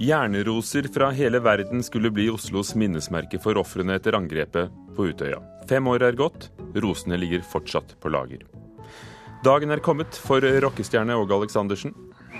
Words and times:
Hjerneroser 0.00 0.82
fra 0.94 1.10
hele 1.10 1.38
verden 1.40 1.82
skulle 1.82 2.10
bli 2.10 2.30
Oslos 2.30 2.74
minnesmerke 2.74 3.36
for 3.38 3.58
ofrene 3.60 3.98
etter 3.98 4.16
angrepet 4.16 4.72
på 4.96 5.10
Utøya. 5.10 5.42
Fem 5.68 5.90
år 5.92 6.06
er 6.06 6.16
gått, 6.16 6.46
rosene 6.72 7.18
ligger 7.20 7.44
fortsatt 7.44 7.92
på 8.00 8.08
lager. 8.08 8.46
Dagen 9.44 9.68
er 9.76 9.84
kommet 9.84 10.16
for 10.16 10.40
rockestjerne 10.64 11.18
Åge 11.20 11.36
Aleksandersen. 11.36 11.92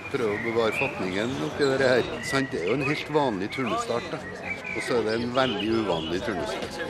Prøve 0.09 0.33
å 0.39 0.41
bevare 0.47 0.73
fatningen 0.73 1.37
oppi 1.45 1.69
det 1.77 1.91
her. 1.91 2.09
Sant? 2.25 2.49
Det 2.49 2.63
er 2.63 2.71
jo 2.71 2.79
en 2.79 2.87
helt 2.89 3.13
vanlig 3.13 3.53
turnestart. 3.53 4.09
Da. 4.09 4.17
Og 4.73 4.81
så 4.81 4.97
er 4.97 5.05
det 5.05 5.15
en 5.19 5.37
veldig 5.37 5.71
uvanlig 5.83 6.25
turnestart. 6.25 6.81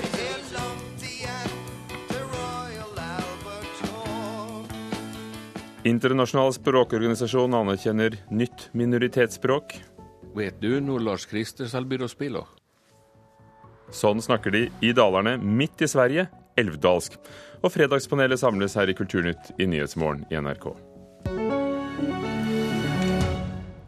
Internasjonal 5.84 6.52
språkorganisasjon 6.54 7.56
anerkjenner 7.58 8.20
nytt 8.30 8.68
minoritetsspråk. 8.78 9.80
Vet 10.32 10.62
du 10.64 10.80
når 10.80 11.04
Lars 11.04 11.26
Christer 11.28 11.68
begynne 11.84 12.08
å 12.08 12.12
spille? 12.12 12.42
Sånn 13.92 14.22
snakker 14.24 14.54
de 14.56 14.62
i 14.80 14.94
Dalarne, 14.96 15.36
midt 15.36 15.84
i 15.84 15.90
Sverige, 15.92 16.30
elvdalsk. 16.56 17.18
Og 17.62 17.74
Fredagspanelet 17.74 18.40
samles 18.40 18.78
her 18.80 18.88
i 18.88 18.96
Kulturnytt 18.96 19.52
i 19.60 19.68
Nyhetsmorgen 19.68 20.24
i 20.32 20.40
NRK. 20.40 20.70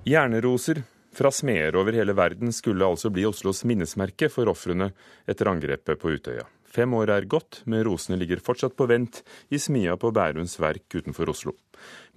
Hjerneroser 0.03 0.83
fra 1.15 1.31
smeder 1.31 1.77
over 1.79 1.95
hele 1.95 2.15
verden 2.17 2.51
skulle 2.51 2.89
altså 2.91 3.07
bli 3.13 3.23
Oslos 3.29 3.63
minnesmerke 3.63 4.27
for 4.33 4.51
ofrene 4.51 4.91
etter 5.29 5.47
angrepet 5.47 6.01
på 6.01 6.11
Utøya. 6.17 6.43
Fem 6.73 6.91
år 6.97 7.13
er 7.13 7.29
gått, 7.29 7.61
men 7.69 7.85
rosene 7.85 8.17
ligger 8.19 8.41
fortsatt 8.43 8.75
på 8.75 8.89
vent 8.89 9.21
i 9.53 9.59
smia 9.61 9.95
på 10.01 10.11
Bærums 10.11 10.57
Verk 10.59 10.89
utenfor 10.97 11.31
Oslo. 11.31 11.53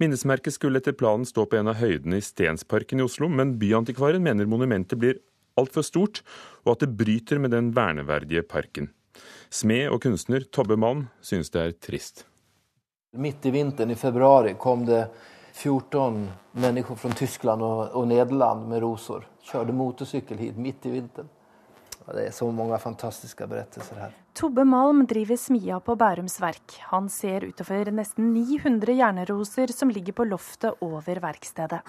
Minnesmerket 0.01 0.55
skulle 0.55 0.81
etter 0.81 0.95
planen 0.97 1.25
stå 1.25 1.45
på 1.49 1.59
en 1.59 1.71
av 1.71 1.79
høydene 1.81 2.19
i 2.19 2.25
Stensparken 2.25 3.01
i 3.01 3.05
Oslo, 3.07 3.29
men 3.29 3.55
byantikvaren 3.61 4.23
mener 4.23 4.49
monumentet 4.49 4.99
blir 5.01 5.19
altfor 5.57 5.85
stort, 5.85 6.21
og 6.65 6.75
at 6.75 6.85
det 6.85 6.95
bryter 6.99 7.41
med 7.41 7.55
den 7.55 7.71
verneverdige 7.75 8.45
parken. 8.45 8.91
Smed 9.49 9.89
og 9.89 10.01
kunstner 10.03 10.45
Tobbe 10.53 10.77
Malm 10.77 11.07
synes 11.23 11.49
det 11.53 11.63
er 11.63 11.77
trist. 11.81 12.25
Midt 13.17 13.45
i 13.47 13.53
vinteren 13.55 13.91
i 13.91 13.97
februar 13.97 14.49
kom 14.61 14.83
det 14.85 15.07
14 15.57 16.27
mennesker 16.61 16.99
fra 16.99 17.13
Tyskland 17.17 17.63
og, 17.65 17.79
og 17.97 18.05
Nederland 18.11 18.67
med 18.69 18.83
roser. 18.83 19.25
Kjørte 19.47 19.73
motorsykkel 19.73 20.37
hit 20.37 20.59
midt 20.61 20.85
i 20.85 20.93
vinteren. 20.99 21.31
Det 22.07 22.29
er 22.29 22.35
så 22.35 22.47
mange 22.55 22.77
fantastiske 22.79 23.43
berettelser 23.51 23.99
her. 23.99 24.13
Tobbe 24.37 24.63
Malm 24.63 25.01
driver 25.09 25.35
smia 25.39 25.79
på 25.83 25.95
Bærums 25.99 26.37
Verk. 26.39 26.77
Han 26.91 27.09
ser 27.11 27.43
utover 27.49 27.89
nesten 27.91 28.29
900 28.31 28.95
hjerneroser 28.95 29.73
som 29.75 29.91
ligger 29.91 30.15
på 30.15 30.27
loftet 30.29 30.79
over 30.85 31.19
verkstedet. 31.19 31.81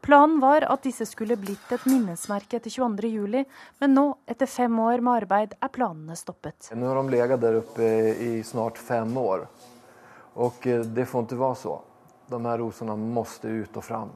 Planen 0.00 0.38
var 0.40 0.64
at 0.72 0.86
disse 0.86 1.04
skulle 1.10 1.36
blitt 1.36 1.72
et 1.74 1.84
minnesmerke 1.90 2.56
etter 2.56 2.70
22.07, 2.70 3.42
men 3.82 3.92
nå, 3.92 4.04
etter 4.30 4.48
fem 4.48 4.78
år 4.80 5.02
med 5.02 5.24
arbeid, 5.24 5.56
er 5.58 5.72
planene 5.74 6.16
stoppet. 6.16 6.70
Nå 6.72 6.86
har 6.86 7.00
de 7.02 7.12
ligget 7.12 7.42
der 7.42 7.58
oppe 7.58 7.88
i 8.14 8.30
snart 8.46 8.78
fem 8.78 9.10
år, 9.20 9.44
og 10.38 10.70
eh, 10.70 10.86
det 10.86 11.08
får 11.10 11.26
ikke 11.26 11.40
være 11.42 11.60
så. 11.64 11.74
De 12.30 12.40
her 12.44 12.62
rosene 12.62 12.94
må 12.96 13.26
ut 13.26 13.76
og 13.82 13.84
fram. 13.84 14.14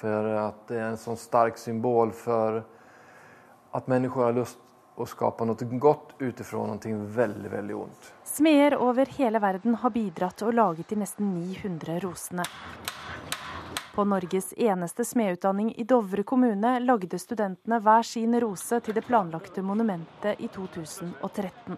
For 0.00 0.32
at 0.40 0.64
det 0.70 0.80
er 0.80 0.88
en 0.88 0.98
sånn 0.98 1.20
sterk 1.20 1.60
symbol 1.60 2.14
for 2.16 2.62
at 3.76 3.88
mennesker 3.90 4.24
har 4.24 4.36
lyst 4.38 4.58
og 5.00 5.08
skape 5.08 5.46
noe 5.48 5.78
godt 5.82 6.14
ut 6.20 6.40
ifra 6.44 6.66
noe 6.68 6.96
veldig 7.16 7.50
veldig 7.52 7.76
ondt. 7.76 8.10
Smeder 8.24 8.76
over 8.78 9.10
hele 9.16 9.40
verden 9.42 9.78
har 9.82 9.94
bidratt 9.94 10.42
og 10.46 10.54
laget 10.54 10.92
de 10.92 11.00
nesten 11.00 11.32
900 11.34 12.00
rosene. 12.04 12.46
På 13.94 14.04
Norges 14.04 14.52
eneste 14.56 15.04
smedutdanning 15.04 15.72
i 15.76 15.84
Dovre 15.84 16.22
kommune 16.22 16.76
lagde 16.80 17.18
studentene 17.18 17.80
hver 17.82 18.06
sin 18.06 18.36
rose 18.40 18.78
til 18.80 18.94
det 18.94 19.02
planlagte 19.08 19.64
monumentet 19.66 20.38
i 20.38 20.48
2013. 20.48 21.76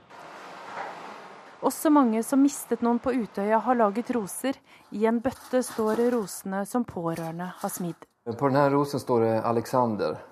Også 1.63 1.91
mange 1.95 2.21
som 2.27 2.43
mistet 2.43 2.83
noen 2.83 2.99
på 2.99 3.15
Utøya, 3.15 3.61
har 3.63 3.79
laget 3.79 4.11
roser. 4.11 4.59
I 4.91 5.07
en 5.07 5.21
bøtte 5.23 5.63
står 5.63 6.03
rosene 6.11 6.65
som 6.67 6.85
pårørende 6.85 7.53
har 7.63 7.71
smidd. 7.71 8.07
På 8.27 8.51
denne 8.51 8.69
rosen 8.71 9.01
står 9.01 9.21
det 9.21 9.43
'Alexander'. 9.43 10.32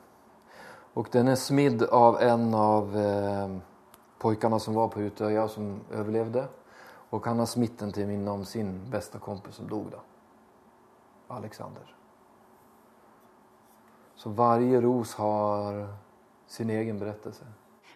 Og 0.98 1.10
den 1.12 1.30
er 1.30 1.38
smidd 1.38 1.84
av 1.94 2.18
en 2.22 2.48
av 2.54 2.96
eh, 2.98 3.52
pojkarna 4.18 4.58
som 4.58 4.74
var 4.74 4.90
på 4.90 5.04
Utøya, 5.06 5.46
som 5.48 5.76
overlevde. 5.90 6.48
Og 7.10 7.26
han 7.26 7.38
har 7.42 7.48
smitt 7.50 7.78
den 7.78 7.92
til 7.94 8.08
minne 8.10 8.30
om 8.30 8.44
sin 8.46 8.72
beste 8.90 9.18
kompis 9.22 9.58
som 9.58 9.68
dog 9.70 9.90
da. 9.94 10.02
Alexander. 11.30 11.86
Så 14.18 14.30
hver 14.34 14.80
ros 14.82 15.14
har 15.14 15.86
sin 16.50 16.70
egen 16.70 16.98
berettelse. 16.98 17.46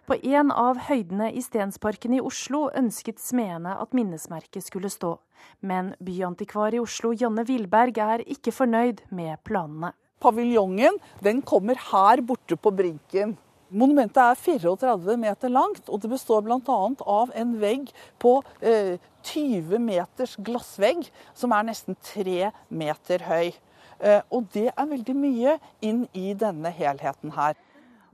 På 0.06 0.14
en 0.14 0.50
av 0.52 0.78
høydene 0.86 1.30
i 1.32 1.40
Stensparken 1.42 2.14
i 2.14 2.20
Oslo 2.20 2.66
ønsket 2.76 3.22
smedene 3.24 3.72
at 3.80 3.94
minnesmerket 3.96 4.66
skulle 4.66 4.90
stå. 4.92 5.16
Men 5.64 5.94
byantikvar 6.04 6.76
i 6.76 6.80
Oslo, 6.82 7.14
Janne 7.16 7.46
Wilberg, 7.48 7.98
er 7.98 8.24
ikke 8.28 8.52
fornøyd 8.52 9.00
med 9.10 9.40
planene. 9.48 9.94
Paviljongen 10.24 10.96
den 11.24 11.42
kommer 11.44 11.78
her 11.92 12.22
borte 12.24 12.56
på 12.56 12.72
brinken. 12.72 13.36
Monumentet 13.74 14.20
er 14.22 14.38
34 14.38 15.16
meter 15.18 15.50
langt, 15.50 15.88
og 15.88 16.00
det 16.00 16.10
består 16.12 16.44
bl.a. 16.46 16.78
av 17.16 17.32
en 17.34 17.54
vegg 17.60 17.90
på 18.22 18.36
eh, 18.62 19.00
20 19.24 19.80
meters 19.82 20.36
glassvegg, 20.46 21.08
som 21.34 21.54
er 21.56 21.66
nesten 21.70 21.98
3 22.14 22.52
meter 22.70 23.24
høy. 23.26 23.54
Eh, 23.98 24.20
og 24.30 24.46
det 24.54 24.68
er 24.70 24.90
veldig 24.90 25.16
mye 25.18 25.56
inn 25.82 26.04
i 26.12 26.34
denne 26.38 26.70
helheten 26.74 27.34
her. 27.34 27.58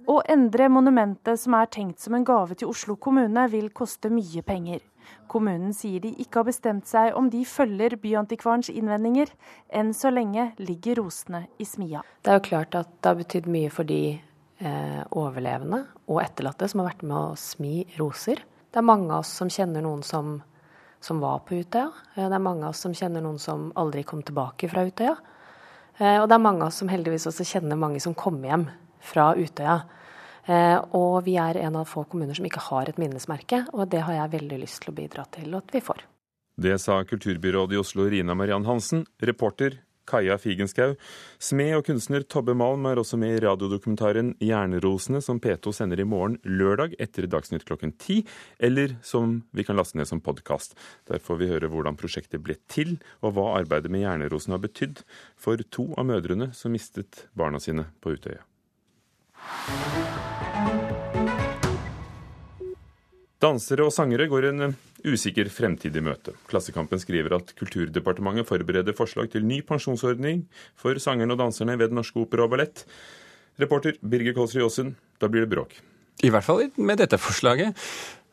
Å 0.09 0.21
endre 0.33 0.71
monumentet 0.73 1.43
som 1.43 1.59
er 1.59 1.69
tenkt 1.69 2.01
som 2.01 2.17
en 2.17 2.25
gave 2.25 2.57
til 2.57 2.71
Oslo 2.73 2.97
kommune, 2.97 3.45
vil 3.53 3.69
koste 3.77 4.09
mye 4.13 4.43
penger. 4.47 4.81
Kommunen 5.31 5.75
sier 5.77 6.03
de 6.03 6.11
ikke 6.23 6.41
har 6.41 6.49
bestemt 6.49 6.89
seg 6.91 7.15
om 7.19 7.31
de 7.33 7.45
følger 7.47 7.97
Byantikvarens 8.01 8.71
innvendinger. 8.73 9.31
Enn 9.69 9.93
så 9.97 10.13
lenge 10.13 10.51
ligger 10.59 11.01
rosene 11.03 11.45
i 11.59 11.67
smia. 11.69 12.03
Det 12.23 12.33
er 12.33 12.41
jo 12.41 12.49
klart 12.51 12.77
at 12.79 12.91
det 12.99 13.13
har 13.13 13.21
betydd 13.21 13.49
mye 13.51 13.71
for 13.73 13.89
de 13.89 14.03
eh, 14.17 15.03
overlevende 15.17 15.85
og 16.09 16.23
etterlatte 16.25 16.69
som 16.71 16.83
har 16.83 16.93
vært 16.93 17.05
med 17.07 17.19
å 17.19 17.39
smi 17.39 17.75
roser. 17.99 18.43
Det 18.71 18.79
er 18.79 18.87
mange 18.87 19.11
av 19.11 19.25
oss 19.25 19.33
som 19.41 19.51
kjenner 19.51 19.85
noen 19.85 20.03
som, 20.07 20.37
som 21.03 21.23
var 21.23 21.43
på 21.47 21.59
Utøya. 21.63 21.89
Eh, 22.15 22.27
det 22.27 22.37
er 22.37 22.47
mange 22.49 22.67
av 22.67 22.75
oss 22.75 22.85
som 22.87 22.95
kjenner 22.97 23.25
noen 23.25 23.41
som 23.43 23.71
aldri 23.81 24.05
kom 24.07 24.23
tilbake 24.27 24.71
fra 24.73 24.87
Utøya. 24.87 25.17
Eh, 26.01 26.19
og 26.21 26.29
det 26.29 26.37
er 26.37 26.45
mange 26.45 26.65
av 26.65 26.71
oss 26.71 26.83
som 26.83 26.91
heldigvis 26.93 27.29
også 27.31 27.47
kjenner 27.57 27.81
mange 27.81 28.03
som 28.03 28.17
kom 28.17 28.39
hjem 28.45 28.69
fra 29.05 29.33
Utøya. 29.37 29.81
Eh, 30.47 30.79
og 30.97 31.25
vi 31.27 31.37
er 31.41 31.61
en 31.61 31.77
av 31.81 31.91
få 31.91 32.07
kommuner 32.09 32.37
som 32.37 32.47
ikke 32.49 32.65
har 32.71 32.89
et 32.89 33.01
minnesmerke, 33.01 33.65
og 33.75 33.91
det 33.93 34.05
har 34.07 34.17
jeg 34.17 34.35
veldig 34.39 34.63
lyst 34.63 34.83
til 34.85 34.95
å 34.95 34.97
bidra 34.97 35.27
til 35.35 35.55
at 35.59 35.75
vi 35.75 35.85
får. 35.85 36.07
Det 36.61 36.77
sa 36.81 36.99
kulturbyrådet 37.09 37.77
i 37.77 37.81
Oslo 37.81 38.09
Rina 38.11 38.35
Mariann 38.37 38.67
Hansen. 38.69 39.07
Reporter 39.25 39.79
Kaja 40.11 40.37
Figenschou. 40.41 40.97
Smed 41.41 41.77
og 41.79 41.87
kunstner 41.87 42.25
Tobbe 42.27 42.55
Malm 42.59 42.89
er 42.91 43.01
også 43.01 43.19
med 43.21 43.37
i 43.37 43.41
radiodokumentaren 43.45 44.35
'Jernrosene', 44.41 45.23
som 45.23 45.41
P2 45.41 45.73
sender 45.77 46.01
i 46.01 46.09
morgen 46.09 46.39
lørdag 46.45 46.97
etter 46.99 47.29
Dagsnytt 47.31 47.65
klokken 47.69 47.95
ti, 47.99 48.25
eller 48.59 48.97
som 49.03 49.43
vi 49.53 49.65
kan 49.65 49.79
laste 49.79 49.99
ned 49.99 50.09
som 50.09 50.21
podkast. 50.21 50.75
Der 51.07 51.19
får 51.19 51.39
vi 51.39 51.51
høre 51.53 51.71
hvordan 51.71 51.97
prosjektet 51.97 52.43
ble 52.43 52.57
til, 52.69 52.99
og 53.23 53.35
hva 53.35 53.61
arbeidet 53.61 53.91
med 53.91 54.03
Jernrosene 54.03 54.59
har 54.59 54.67
betydd 54.67 55.05
for 55.37 55.57
to 55.71 55.93
av 55.97 56.07
mødrene 56.11 56.53
som 56.55 56.73
mistet 56.73 57.29
barna 57.37 57.61
sine 57.61 57.87
på 58.01 58.17
Utøya. 58.17 58.50
Dansere 63.41 63.87
og 63.87 63.95
sangere 63.95 64.27
går 64.29 64.51
en 64.51 64.67
eh, 64.67 64.75
usikker 65.09 65.49
fremtid 65.49 65.95
i 65.97 66.03
møte. 66.05 66.35
Klassekampen 66.51 67.01
skriver 67.01 67.39
at 67.39 67.55
Kulturdepartementet 67.57 68.49
forbereder 68.49 68.97
forslag 68.97 69.31
til 69.33 69.47
ny 69.49 69.63
pensjonsordning 69.65 70.43
for 70.79 71.01
sangerne 71.01 71.33
og 71.33 71.41
danserne 71.41 71.79
ved 71.81 71.89
Den 71.89 72.03
norske 72.03 72.21
opera 72.21 72.45
og 72.45 72.53
ballett. 72.53 72.85
Reporter 73.61 73.97
Birger 74.05 74.37
Kolsrud 74.37 74.67
Jåsund, 74.67 74.99
da 75.21 75.29
blir 75.33 75.47
det 75.47 75.53
bråk. 75.55 75.73
I 76.21 76.29
hvert 76.29 76.45
fall 76.45 76.67
med 76.77 77.01
dette 77.01 77.17
forslaget. 77.17 77.73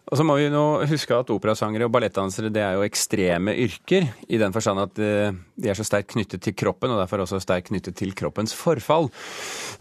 Og 0.08 0.16
så 0.16 0.24
må 0.24 0.38
vi 0.40 0.48
nå 0.48 0.64
huske 0.88 1.16
at 1.16 1.32
operasangere 1.34 1.88
og 1.88 1.92
ballettdansere 1.92 2.52
det 2.54 2.62
er 2.64 2.78
jo 2.78 2.86
ekstreme 2.88 3.52
yrker, 3.60 4.06
i 4.32 4.40
den 4.40 4.54
forstand 4.56 4.80
at 4.80 5.02
eh, 5.04 5.36
de 5.60 5.72
er 5.72 5.76
så 5.76 5.84
sterkt 5.84 6.14
knyttet 6.14 6.46
til 6.46 6.56
kroppen, 6.56 6.94
og 6.94 7.02
derfor 7.02 7.26
også 7.26 7.42
sterkt 7.44 7.68
knyttet 7.74 7.98
til 8.00 8.14
kroppens 8.16 8.56
forfall. 8.56 9.10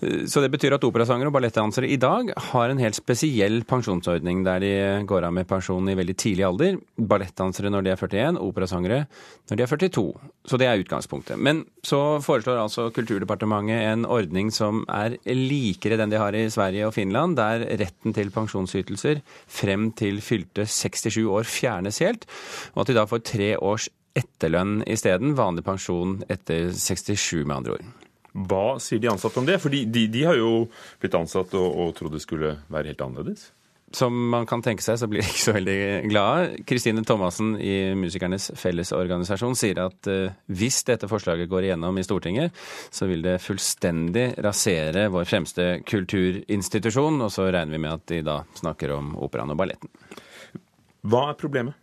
Eh, 0.03 0.25
så 0.27 0.43
det 0.43 0.51
betyr 0.51 0.75
at 0.75 0.87
operasangere 0.89 1.31
og 1.31 1.37
ballettdansere 1.37 1.87
i 1.87 1.99
dag 2.03 2.33
har 2.51 2.73
en 2.73 2.83
helt 2.83 2.99
spesiell 2.99 3.61
pensjonsordning, 3.71 4.43
der 4.47 4.65
de 4.65 4.73
går 5.07 5.29
av 5.29 5.37
med 5.37 5.47
pensjon 5.47 5.93
i 5.93 5.95
veldig 5.99 6.17
tidlig 6.19 6.47
alder. 6.49 6.81
Ballettdansere 6.99 7.71
når 7.71 7.87
de 7.87 7.95
er 7.95 8.03
41, 8.03 8.43
operasangere 8.43 9.05
når 9.47 9.61
de 9.61 9.67
er 9.67 9.73
42. 9.77 10.07
Så 10.47 10.59
det 10.59 10.67
er 10.67 10.83
utgangspunktet. 10.83 11.39
Men 11.39 11.63
så 11.87 12.19
foreslår 12.23 12.65
altså 12.65 12.89
Kulturdepartementet 12.95 13.79
en 13.93 14.07
ordning 14.11 14.51
som 14.55 14.83
er 14.91 15.17
likere 15.27 15.99
den 16.01 16.11
de 16.11 16.19
har 16.19 16.35
i 16.35 16.47
Sverige 16.51 16.87
og 16.89 16.95
Finland, 16.99 17.39
der 17.39 17.63
retten 17.79 18.15
til 18.17 18.35
pensjonsytelser 18.35 19.23
frem 19.47 19.91
til 19.95 20.16
til 20.17 20.25
fylte 20.25 20.67
67 20.67 21.25
år 21.29 21.47
fjernes 21.49 22.01
helt, 22.05 22.27
og 22.75 22.85
at 22.85 22.91
de 22.91 22.97
da 22.99 23.07
får 23.09 23.25
tre 23.27 23.53
års 23.59 23.89
etterlønn 24.17 24.81
isteden. 24.89 25.37
Vanlig 25.37 25.65
pensjon 25.67 26.23
etter 26.33 26.73
67, 26.73 27.45
med 27.45 27.57
andre 27.59 27.77
ord. 27.77 27.93
Hva 28.37 28.77
sier 28.83 29.01
de 29.01 29.09
ansatte 29.09 29.41
om 29.41 29.47
det? 29.49 29.59
For 29.63 29.73
de, 29.73 29.87
de, 29.89 30.25
har 30.29 30.37
jo 30.37 30.67
blitt 31.01 31.17
ansatt 31.17 31.55
og, 31.57 31.69
og 31.73 31.95
trodde 31.97 32.19
det 32.19 32.25
skulle 32.25 32.57
være 32.73 32.93
helt 32.93 33.05
annerledes. 33.05 33.51
Som 33.95 34.17
man 34.33 34.49
kan 34.51 34.65
tenke 34.67 34.83
seg, 34.83 34.99
så 34.99 35.07
blir 35.07 35.23
de 35.23 35.29
ikke 35.31 35.45
så 35.45 35.55
veldig 35.55 35.79
glade. 36.11 36.65
Kristine 36.67 37.05
Thomassen 37.07 37.53
i 37.63 37.95
Musikernes 37.95 38.49
Fellesorganisasjon 38.59 39.55
sier 39.59 39.79
at 39.85 40.11
uh, 40.11 40.35
hvis 40.51 40.81
dette 40.89 41.07
forslaget 41.11 41.47
går 41.51 41.69
igjennom 41.69 42.01
i 42.01 42.05
Stortinget, 42.07 42.57
så 42.91 43.07
vil 43.07 43.23
det 43.23 43.39
fullstendig 43.45 44.33
rasere 44.43 45.07
vår 45.15 45.31
fremste 45.31 45.69
kulturinstitusjon. 45.87 47.23
Og 47.23 47.31
så 47.33 47.47
regner 47.47 47.77
vi 47.77 47.83
med 47.87 47.95
at 47.95 48.07
de 48.11 48.21
da 48.27 48.41
snakker 48.59 48.97
om 48.99 49.15
operaen 49.23 49.55
og 49.55 49.63
balletten. 49.63 49.93
Hva 51.07 51.29
er 51.31 51.39
problemet? 51.39 51.79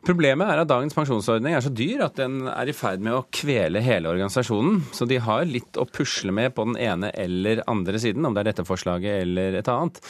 Problemet 0.00 0.48
er 0.48 0.62
at 0.62 0.68
dagens 0.70 0.94
pensjonsordning 0.96 1.52
er 1.52 1.60
så 1.64 1.72
dyr 1.76 2.06
at 2.06 2.16
den 2.16 2.46
er 2.48 2.70
i 2.70 2.74
ferd 2.76 3.02
med 3.04 3.18
å 3.18 3.24
kvele 3.36 3.82
hele 3.84 4.08
organisasjonen. 4.08 4.78
Så 4.96 5.04
de 5.08 5.18
har 5.20 5.44
litt 5.44 5.76
å 5.76 5.84
pusle 5.84 6.32
med 6.32 6.54
på 6.56 6.64
den 6.70 6.78
ene 6.80 7.10
eller 7.12 7.60
andre 7.68 8.00
siden, 8.00 8.24
om 8.24 8.36
det 8.36 8.42
er 8.42 8.50
dette 8.52 8.64
forslaget 8.68 9.26
eller 9.26 9.58
et 9.60 9.68
annet. 9.68 10.00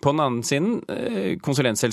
På 0.00 0.12
den 0.12 0.20
annen 0.20 0.42
siden, 0.44 0.80
konsulentselskapet 1.42 1.46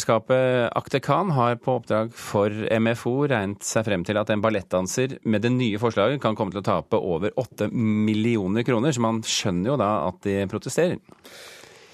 konsulentselskapet 0.03 0.77
Aktekan 0.77 1.31
har 1.31 1.55
på 1.55 1.77
oppdrag 1.79 2.11
for 2.13 2.51
MFO 2.51 3.13
regnet 3.31 3.63
seg 3.65 3.87
frem 3.87 4.03
til 4.05 4.19
at 4.19 4.29
en 4.33 4.43
ballettdanser 4.43 5.17
med 5.23 5.41
det 5.45 5.53
nye 5.55 5.79
forslaget 5.81 6.21
kan 6.21 6.35
komme 6.35 6.53
til 6.53 6.61
å 6.61 6.67
tape 6.67 6.99
over 6.99 7.33
åtte 7.39 7.69
millioner 7.71 8.65
kroner, 8.67 8.91
så 8.91 9.01
man 9.03 9.23
skjønner 9.23 9.73
jo 9.73 9.79
da 9.79 9.89
at 10.09 10.19
de 10.27 10.35
protesterer. 10.51 10.99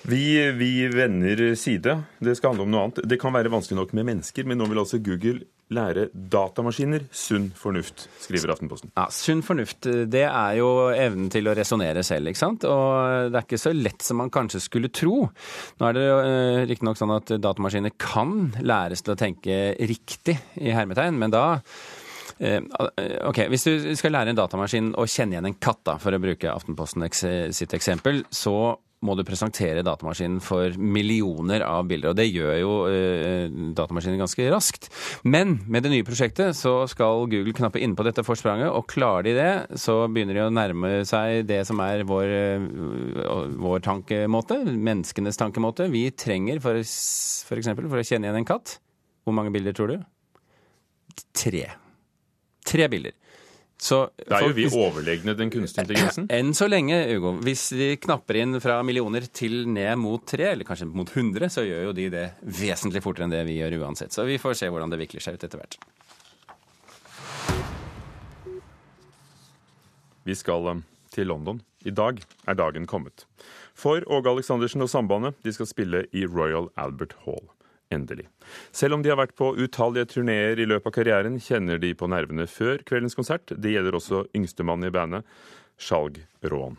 Vi, 0.09 0.51
vi, 0.55 0.87
vender 0.87 1.55
side. 1.59 1.95
Det 2.19 2.35
skal 2.37 2.53
handle 2.53 2.65
om 2.65 2.73
noe 2.73 2.83
annet. 2.87 3.01
Det 3.09 3.19
kan 3.19 3.35
være 3.35 3.51
vanskelig 3.51 3.77
nok 3.81 3.95
med 3.97 4.07
mennesker, 4.09 4.47
men 4.47 4.57
nå 4.57 4.69
vil 4.71 4.81
altså 4.81 5.01
Google 5.03 5.43
lære 5.73 6.07
datamaskiner 6.13 7.05
sunn 7.13 7.49
fornuft, 7.57 8.07
skriver 8.23 8.53
Aftenposten. 8.55 8.91
Ja, 8.95 9.05
Sunn 9.13 9.43
fornuft, 9.45 9.85
det 9.85 10.25
er 10.25 10.57
jo 10.57 10.89
evnen 10.89 11.29
til 11.33 11.49
å 11.49 11.53
resonnere 11.57 12.03
selv, 12.05 12.31
ikke 12.31 12.41
sant. 12.41 12.65
Og 12.65 13.29
det 13.29 13.37
er 13.37 13.45
ikke 13.45 13.61
så 13.61 13.73
lett 13.75 14.05
som 14.05 14.19
man 14.21 14.33
kanskje 14.33 14.63
skulle 14.65 14.91
tro. 14.93 15.27
Nå 15.79 15.89
er 15.89 15.97
det 15.97 16.07
uh, 16.09 16.59
riktignok 16.69 16.99
sånn 16.99 17.15
at 17.19 17.35
datamaskiner 17.37 17.93
kan 18.01 18.51
læres 18.65 19.05
til 19.05 19.13
å 19.13 19.19
tenke 19.19 19.59
riktig, 19.79 20.39
i 20.59 20.73
hermetegn, 20.73 21.17
men 21.19 21.31
da 21.33 21.43
eh, 22.39 22.59
Ok, 23.27 23.43
Hvis 23.51 23.65
du 23.67 23.89
skal 23.99 24.13
lære 24.15 24.33
en 24.33 24.37
datamaskin 24.37 24.93
å 24.97 25.05
kjenne 25.09 25.35
igjen 25.35 25.49
en 25.51 25.57
katt, 25.61 25.81
da, 25.87 25.97
for 26.01 26.15
å 26.15 26.21
bruke 26.21 26.51
Aftenposten 26.51 27.05
sitt 27.55 27.75
eksempel, 27.77 28.23
så 28.33 28.55
må 29.05 29.15
du 29.15 29.23
presentere 29.27 29.83
datamaskinen 29.85 30.41
for 30.43 30.75
millioner 30.75 31.63
av 31.63 31.87
bilder. 31.87 32.11
Og 32.11 32.17
det 32.19 32.27
gjør 32.27 32.55
jo 32.59 32.71
eh, 32.91 33.45
datamaskinen 33.77 34.19
ganske 34.19 34.47
raskt. 34.51 34.89
Men 35.23 35.57
med 35.71 35.85
det 35.85 35.93
nye 35.93 36.07
prosjektet 36.07 36.57
så 36.59 36.83
skal 36.91 37.27
Google 37.31 37.55
knappe 37.55 37.79
inn 37.83 37.95
på 37.95 38.05
dette 38.07 38.25
forspranget, 38.27 38.67
og 38.73 38.89
klarer 38.91 39.29
de 39.29 39.35
det, 39.37 39.79
så 39.79 40.01
begynner 40.11 40.35
de 40.35 40.45
å 40.45 40.53
nærme 40.53 40.93
seg 41.07 41.45
det 41.49 41.61
som 41.69 41.79
er 41.83 42.03
vår, 42.07 42.35
uh, 42.59 43.47
vår 43.59 43.83
tankemåte, 43.87 44.61
menneskenes 44.67 45.39
tankemåte. 45.39 45.87
Vi 45.93 46.09
trenger 46.11 46.59
for, 46.63 46.83
for 47.47 47.61
eksempel, 47.61 47.87
for 47.91 48.01
å 48.01 48.05
kjenne 48.05 48.27
igjen 48.27 48.41
en 48.41 48.47
katt 48.47 48.77
Hvor 49.23 49.35
mange 49.35 49.51
bilder 49.53 49.75
tror 49.75 49.93
du? 49.93 49.97
Tre. 51.35 51.65
Tre 52.67 52.87
bilder. 52.91 53.15
Så, 53.79 54.01
da 54.27 54.41
er 54.41 54.49
jo 54.49 54.55
vi 54.57 54.65
overlegne 54.75 55.33
den 55.39 55.51
kunstige 55.53 55.85
intelligensen. 55.85 56.25
Enn 56.35 56.51
så 56.57 56.67
lenge, 56.67 56.97
Ugo. 57.15 57.31
Hvis 57.45 57.69
de 57.79 57.93
knapper 58.03 58.41
inn 58.41 58.57
fra 58.59 58.81
millioner 58.83 59.23
til 59.31 59.61
ned 59.71 59.95
mot 60.01 60.25
tre, 60.27 60.49
eller 60.51 60.67
kanskje 60.67 60.89
mot 60.91 61.07
100, 61.07 61.47
så 61.53 61.63
gjør 61.63 61.85
jo 61.87 61.93
de 61.95 62.09
det 62.11 62.25
vesentlig 62.43 63.01
fortere 63.05 63.29
enn 63.29 63.35
det 63.37 63.45
vi 63.47 63.55
gjør 63.61 63.77
uansett. 63.79 64.11
Så 64.11 64.27
vi 64.27 64.35
får 64.41 64.57
se 64.59 64.67
hvordan 64.67 64.91
det 64.91 64.99
vikler 64.99 65.23
seg 65.23 65.39
ut 65.39 65.45
etter 65.47 65.61
hvert. 65.61 65.79
Vi 70.27 70.35
skal 70.35 70.67
um, 70.75 70.83
til 71.15 71.31
London. 71.31 71.63
I 71.87 71.95
dag 71.95 72.19
er 72.51 72.59
dagen 72.59 72.83
kommet. 72.83 73.23
For 73.79 74.03
Åge 74.11 74.27
Aleksandersen 74.27 74.83
og 74.83 74.91
Sambandet 74.91 75.39
de 75.47 75.55
skal 75.55 75.71
spille 75.71 76.03
i 76.11 76.25
Royal 76.27 76.67
Albert 76.75 77.15
Hall 77.23 77.47
endelig. 77.93 78.27
Selv 78.71 78.97
om 78.97 79.03
de 79.03 79.11
har 79.11 79.19
vært 79.19 79.35
på 79.37 79.51
utallige 79.57 80.11
turneer 80.13 80.59
i 80.59 80.67
løpet 80.69 80.91
av 80.91 80.95
karrieren, 80.99 81.39
kjenner 81.41 81.81
de 81.81 81.93
på 81.97 82.09
nervene 82.11 82.45
før 82.49 82.83
kveldens 82.85 83.17
konsert. 83.17 83.49
Det 83.49 83.73
gjelder 83.73 83.97
også 83.97 84.27
yngstemannen 84.37 84.89
i 84.89 84.93
bandet, 84.93 85.25
Skjalg 85.79 86.21
Råen. 86.45 86.77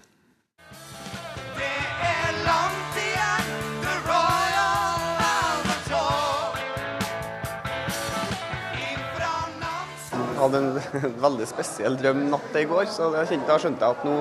Jeg 10.41 10.47
hadde 10.47 10.61
en 10.63 11.17
veldig 11.27 11.47
spesiell 11.51 11.99
drøm 12.01 12.23
natt 12.33 12.55
i 12.57 12.65
går, 12.65 12.87
så 12.89 13.11
da 13.13 13.27
skjønte 13.29 13.61
jeg 13.61 13.83
at 13.91 14.07
nå 14.09 14.15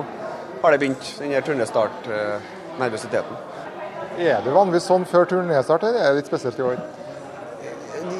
har 0.60 0.74
det 0.74 0.80
begynt, 0.82 1.14
den 1.16 1.32
turnestart-nervøsiteten. 1.46 3.38
Er 4.20 4.42
det 4.44 4.54
vanligvis 4.54 4.88
sånn 4.90 5.06
før 5.08 5.28
turnestart, 5.30 5.84
eller 5.86 6.00
er 6.00 6.12
det 6.12 6.22
litt 6.22 6.30
spesielt 6.30 6.58
i 6.60 6.66
år? 6.66 6.80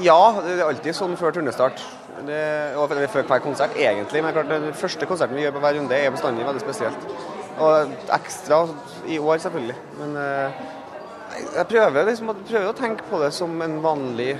Ja, 0.04 0.20
det 0.44 0.54
er 0.56 0.66
alltid 0.66 0.96
sånn 0.96 1.16
før 1.20 1.34
turnestart. 1.36 1.82
Det, 2.24 2.40
og 2.76 2.92
før 3.12 3.24
hver 3.28 3.42
konsert, 3.44 3.76
egentlig. 3.80 4.22
Men 4.24 4.34
klart, 4.36 4.50
den 4.52 4.74
første 4.76 5.08
konserten 5.08 5.36
vi 5.36 5.44
gjør 5.46 5.56
på 5.56 5.62
hver 5.64 5.76
runde, 5.78 5.96
er 5.96 6.12
bestandig 6.12 6.46
veldig 6.46 6.62
spesielt. 6.62 7.06
Og 7.60 7.92
ekstra 8.16 8.62
i 9.08 9.18
år, 9.18 9.40
selvfølgelig. 9.44 9.76
Men 10.00 10.16
eh, 10.20 10.62
jeg 11.56 11.66
prøver, 11.70 12.08
liksom, 12.08 12.32
prøver 12.48 12.70
å 12.70 12.76
tenke 12.76 13.06
på 13.10 13.20
det 13.22 13.30
som 13.36 13.54
en 13.64 13.78
vanlig 13.84 14.34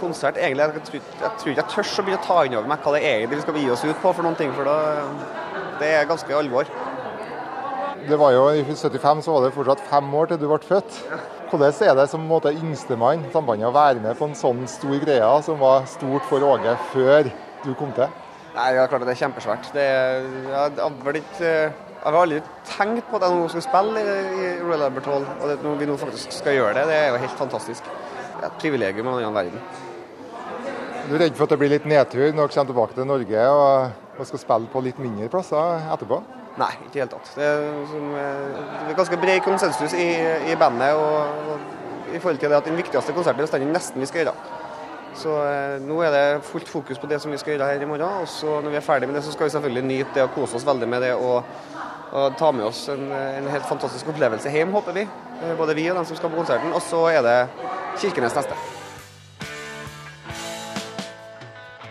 konsert. 0.00 0.36
Egentlig, 0.40 0.64
jeg, 0.64 0.84
tror, 0.88 1.00
jeg 1.22 1.32
tror 1.40 1.52
ikke 1.52 1.62
jeg 1.62 1.72
tør 1.72 1.92
å 2.02 2.06
begynne 2.06 2.22
å 2.22 2.26
ta 2.26 2.38
inn 2.44 2.58
over 2.58 2.70
meg 2.72 2.84
hva 2.84 2.94
det 2.96 3.04
egentlig 3.08 3.42
skal 3.44 3.56
vi 3.56 3.64
gi 3.64 3.72
oss 3.72 3.84
ut 3.86 4.02
på 4.02 4.12
for 4.12 4.26
noen 4.26 4.38
ting, 4.38 4.52
for 4.56 4.68
da, 4.68 4.76
det 5.80 5.92
er 5.96 6.08
ganske 6.08 6.36
alvor. 6.36 6.68
Det 8.06 8.16
var 8.18 8.30
jo 8.30 8.42
I 8.54 8.62
75 8.62 9.24
så 9.24 9.32
var 9.34 9.42
det 9.42 9.54
fortsatt 9.56 9.80
fem 9.90 10.12
år 10.14 10.28
til 10.30 10.38
du 10.38 10.44
ble 10.46 10.58
født. 10.62 10.98
Hvordan 11.50 11.72
er 11.88 11.96
det 11.98 12.04
som 12.10 12.22
måte, 12.26 12.52
yngstemann 12.54 13.24
sambandet 13.32 13.66
å 13.66 13.72
være 13.74 14.02
med 14.02 14.14
på 14.18 14.28
en 14.28 14.36
sånn 14.38 14.60
stor 14.70 14.94
greie 15.02 15.30
som 15.42 15.58
var 15.58 15.88
stort 15.90 16.28
for 16.28 16.44
Åge 16.46 16.76
før 16.92 17.30
du 17.64 17.72
kom 17.78 17.90
til? 17.96 18.06
Nei, 18.54 18.68
det 18.72 18.80
er 18.80 18.92
klart 18.92 19.02
at 19.02 19.10
det 19.10 19.16
er 19.16 19.20
kjempesvært. 19.24 19.72
Det, 19.74 19.88
jeg, 20.46 20.76
har 20.78 21.18
ikke, 21.18 21.50
jeg 21.50 22.04
har 22.04 22.20
aldri 22.20 22.38
tenkt 22.70 23.10
på 23.10 23.18
at 23.18 23.26
jeg 23.26 23.40
nå 23.40 23.50
skal 23.56 23.66
spille 23.66 24.04
i, 24.04 24.14
i 24.38 24.52
Royal 24.62 24.86
Albert 24.86 25.10
Hall. 25.10 25.26
Og 25.40 25.50
det, 25.50 25.58
når 25.66 25.82
vi 25.82 25.90
nå 25.90 25.98
faktisk 26.00 26.38
skal 26.38 26.58
gjøre 26.60 26.78
det, 26.78 26.86
det 26.92 27.00
er 27.00 27.10
jo 27.10 27.20
helt 27.26 27.42
fantastisk. 27.42 27.90
Det 27.90 28.40
er 28.44 28.48
et 28.52 28.62
privilegium 28.62 29.10
av 29.10 29.18
en 29.18 29.28
annen 29.32 29.42
verden. 29.42 29.84
Du 31.06 31.14
er 31.18 31.26
redd 31.26 31.34
for 31.34 31.46
at 31.46 31.56
det 31.56 31.62
blir 31.64 31.74
litt 31.74 31.90
nedtur 31.90 32.24
når 32.30 32.46
dere 32.46 32.54
kommer 32.54 32.70
tilbake 32.70 32.96
til 33.00 33.10
Norge 33.10 33.52
og, 33.58 34.00
og 34.14 34.30
skal 34.30 34.46
spille 34.46 34.72
på 34.72 34.86
litt 34.86 35.02
mindre 35.02 35.30
plasser 35.34 35.90
etterpå? 35.90 36.22
Nei, 36.56 36.70
ikke 36.86 36.88
i 36.88 36.92
det 36.94 37.02
hele 37.02 37.12
tatt. 37.12 37.32
Det 37.36 37.44
er, 37.44 37.64
som, 37.90 38.04
eh, 38.16 38.60
det 38.86 38.92
er 38.92 38.96
ganske 38.96 39.18
bred 39.20 39.40
konsensus 39.44 39.92
i, 39.92 40.06
i 40.52 40.54
bandet 40.56 40.96
og, 40.96 41.50
og, 41.52 41.66
i 42.14 42.20
forhold 42.20 42.38
til 42.40 42.52
det 42.52 42.56
at 42.56 42.70
den 42.70 42.78
viktigste 42.78 43.12
konserten 43.12 43.44
er 43.44 43.60
den 43.60 43.74
nesten 43.74 44.00
vi 44.00 44.08
skal 44.08 44.24
gjøre. 44.24 44.36
Så 45.16 45.32
eh, 45.44 45.76
nå 45.84 45.98
er 46.04 46.12
det 46.12 46.44
fullt 46.48 46.68
fokus 46.68 47.00
på 47.00 47.08
det 47.10 47.20
som 47.20 47.32
vi 47.32 47.40
skal 47.40 47.54
gjøre 47.54 47.68
her 47.72 47.84
i 47.84 47.88
morgen. 47.88 48.22
Og 48.22 48.28
så 48.28 48.60
når 48.60 48.72
vi 48.72 48.80
er 48.80 48.84
ferdig 48.84 49.08
med 49.08 49.18
det, 49.18 49.24
så 49.24 49.32
skal 49.32 49.48
vi 49.48 49.54
selvfølgelig 49.56 49.84
nyte 49.84 50.14
det 50.14 50.24
og 50.24 50.32
kose 50.36 50.56
oss 50.56 50.66
veldig 50.66 50.88
med 50.88 51.04
det. 51.04 51.12
Og, 51.14 51.44
og 52.16 52.36
ta 52.40 52.50
med 52.52 52.64
oss 52.68 52.86
en, 52.92 53.08
en, 53.12 53.48
helt 53.52 53.68
fantastisk 53.68 54.08
opplevelse 54.12 54.52
hjem, 54.52 54.72
håper 54.76 54.96
vi. 54.96 55.06
Eh, 55.42 55.54
både 55.60 55.76
vi 55.76 55.88
og 55.90 56.00
dem 56.00 56.08
som 56.08 56.16
skal 56.16 56.32
på 56.32 56.40
konserten. 56.40 56.72
Og 56.72 56.84
så 56.84 57.04
er 57.12 57.22
det 57.26 57.38
Kirkenes 58.00 58.36
neste. 58.36 58.56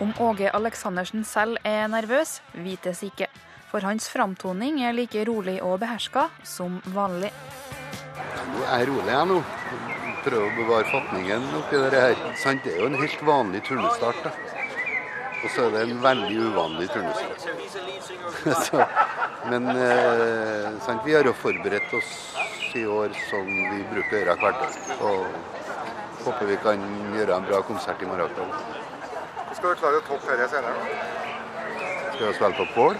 Om 0.01 0.11
Åge 0.19 0.49
Aleksandersen 0.53 1.23
selv 1.23 1.57
er 1.63 1.87
nervøs, 1.87 2.41
vites 2.53 3.01
ikke 3.05 3.29
for 3.69 3.85
hans 3.85 4.07
framtoning 4.11 4.81
er 4.85 4.95
like 4.95 5.25
rolig 5.27 5.57
og 5.63 5.79
beherska 5.83 6.27
som 6.43 6.79
vanlig. 6.95 7.31
Nå 8.51 8.63
er 8.65 8.83
jeg 8.83 8.89
rolig, 8.91 9.11
jeg 9.11 9.29
nå. 9.31 9.39
Prøver 10.25 10.45
å 10.45 10.55
bevare 10.57 10.89
fatningen 10.89 11.49
oppi 11.59 11.81
det 11.93 12.01
her. 12.01 12.21
Sant, 12.41 12.63
det 12.65 12.75
er 12.75 12.83
jo 12.83 12.89
en 12.89 12.99
helt 13.01 13.25
vanlig 13.27 13.61
turnestart. 13.67 14.21
da. 14.25 14.31
Og 15.43 15.51
så 15.53 15.65
er 15.67 15.75
det 15.75 15.81
en 15.85 15.99
veldig 16.01 16.37
uvanlig 16.47 16.87
turnestart. 16.93 17.41
men 19.51 19.69
eh, 19.73 20.71
sant, 20.85 21.03
vi 21.05 21.13
har 21.13 21.27
jo 21.27 21.35
forberedt 21.37 21.93
oss 21.99 22.15
i 22.75 22.85
år 22.85 23.13
som 23.29 23.45
vi 23.45 23.83
bruker 23.91 24.15
å 24.15 24.21
gjøre 24.21 24.37
hvert 24.41 24.63
år. 24.65 24.79
Og 25.11 26.25
håper 26.25 26.49
vi 26.49 26.57
kan 26.63 26.87
gjøre 27.15 27.37
en 27.37 27.45
bra 27.51 27.61
konsert 27.67 28.01
i 28.01 28.09
morgen. 28.09 28.55
Skal 29.53 29.69
du 29.69 29.83
klare 29.83 30.01
å 30.01 30.07
toppe 30.09 30.33
dette 30.33 30.49
senere? 30.55 30.79
Skal 32.15 32.27
vi 32.27 32.33
spille 32.39 32.57
på 32.57 32.65
Pål? 32.73 32.97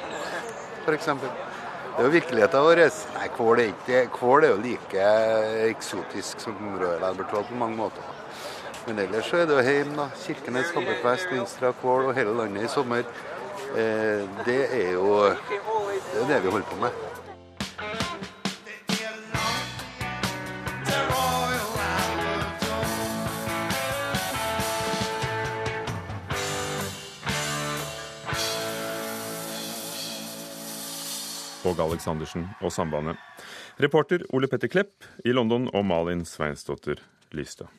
f.eks. 0.86 1.06
Det 1.96 2.04
er 2.04 2.10
jo 2.10 2.12
virkeligheten 2.12 2.65
vår. 2.68 2.82
Nei, 3.15 3.27
Kål 3.38 3.62
er, 3.63 3.72
ikke, 3.72 4.01
kål 4.13 4.44
er 4.44 4.51
jo 4.51 4.60
like 4.63 5.06
eksotisk 5.70 6.44
som 6.44 6.58
Albert 6.82 7.32
på 7.32 7.60
mange 7.60 7.80
måter. 7.80 8.12
Men 8.86 9.00
ellers 9.00 9.30
så 9.32 9.39
er 9.42 9.48
det 9.50 9.56
jo 9.56 9.63
heim, 9.65 9.96
da. 9.98 10.10
Kirkenes, 10.25 10.74
Hammerfest, 10.75 11.32
Vinstra, 11.32 11.72
Kål 11.82 12.12
og 12.12 12.13
hele 12.18 12.36
landet 12.38 12.68
i 12.68 12.70
sommer. 12.70 13.08
Eh, 13.75 14.27
det 14.46 14.62
er 14.75 14.92
jo 14.94 15.24
det, 15.25 16.22
er 16.22 16.27
det 16.30 16.44
vi 16.44 16.51
holder 16.51 16.70
på 16.70 16.82
med. 16.84 17.05
Åge 31.66 31.82
Aleksandersen 31.82 32.46
og 32.62 32.74
Sambandet. 32.74 33.18
Reporter 33.82 34.22
Ole 34.36 34.50
Petter 34.52 34.70
Klepp 34.72 35.08
i 35.26 35.34
London 35.34 35.68
og 35.74 35.86
Malin 35.90 36.22
Sveinsdottir 36.28 37.02
Lystad. 37.36 37.72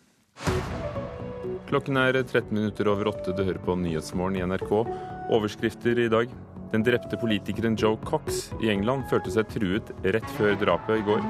Klokken 1.66 1.98
er 1.98 2.14
13 2.20 2.52
minutter 2.54 2.86
over 2.90 3.08
åtte. 3.10 3.34
Du 3.34 3.42
hører 3.42 3.62
på 3.62 3.74
Nyhetsmorgen 3.78 4.38
i 4.38 4.44
NRK. 4.46 4.70
Overskrifter 5.34 5.98
i 5.98 6.10
dag. 6.12 6.30
Den 6.72 6.84
drepte 6.86 7.18
politikeren 7.18 7.78
Joe 7.78 7.98
Cox 8.06 8.48
i 8.62 8.70
England 8.70 9.06
følte 9.10 9.32
seg 9.34 9.50
truet 9.50 9.90
rett 10.04 10.30
før 10.38 10.54
drapet 10.60 11.00
i 11.00 11.06
går. 11.06 11.22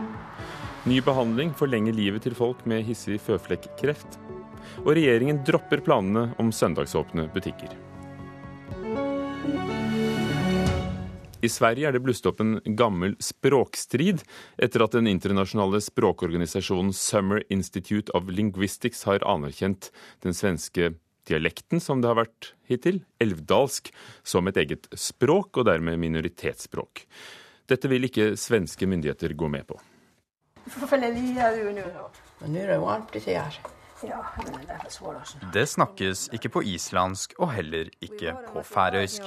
Ny 0.87 1.01
behandling 1.05 1.53
forlenger 1.57 1.97
livet 1.97 2.25
til 2.27 2.37
folk 2.37 2.61
med 2.69 2.85
hissig 2.87 3.19
føflekkreft. 3.25 4.21
Og 4.85 4.93
regjeringen 4.97 5.41
dropper 5.47 5.85
planene 5.85 6.29
om 6.43 6.53
søndagsåpne 6.53 7.29
butikker. 7.35 7.73
I 11.45 11.49
Sverige 11.53 11.89
er 11.89 11.93
det 11.93 12.01
blusset 12.05 12.27
opp 12.31 12.41
en 12.41 12.57
gammel 12.79 13.17
språkstrid 13.21 14.23
etter 14.63 14.85
at 14.85 14.95
den 14.97 15.09
internasjonale 15.11 15.83
språkorganisasjonen 15.85 16.95
Summer 16.97 17.43
Institute 17.53 18.13
of 18.17 18.31
Linguistics 18.33 19.05
har 19.09 19.25
anerkjent 19.29 19.91
den 20.25 20.37
svenske 20.37 20.95
dialekten 21.29 21.83
som 21.83 22.01
det 22.01 22.09
har 22.09 22.21
vært 22.23 22.53
hittil, 22.71 23.03
elvdalsk, 23.21 23.91
som 24.25 24.49
et 24.49 24.57
eget 24.63 24.89
språk 24.97 25.61
og 25.61 25.69
dermed 25.69 26.01
minoritetsspråk. 26.01 27.05
Dette 27.69 27.91
vil 27.91 28.09
ikke 28.09 28.33
svenske 28.41 28.89
myndigheter 28.89 29.35
gå 29.37 29.51
med 29.53 29.67
på. 29.69 29.81
Nå 30.67 30.87
er 32.63 32.71
det 32.73 32.81
varmt 32.81 33.13
ute 33.13 33.27
her. 33.27 33.61
Det 35.53 35.63
snakkes 35.69 36.27
ikke 36.37 36.51
på 36.53 36.63
islandsk 36.69 37.33
og 37.41 37.53
heller 37.57 37.89
ikke 38.05 38.35
på 38.51 38.63
færøysk. 38.67 39.25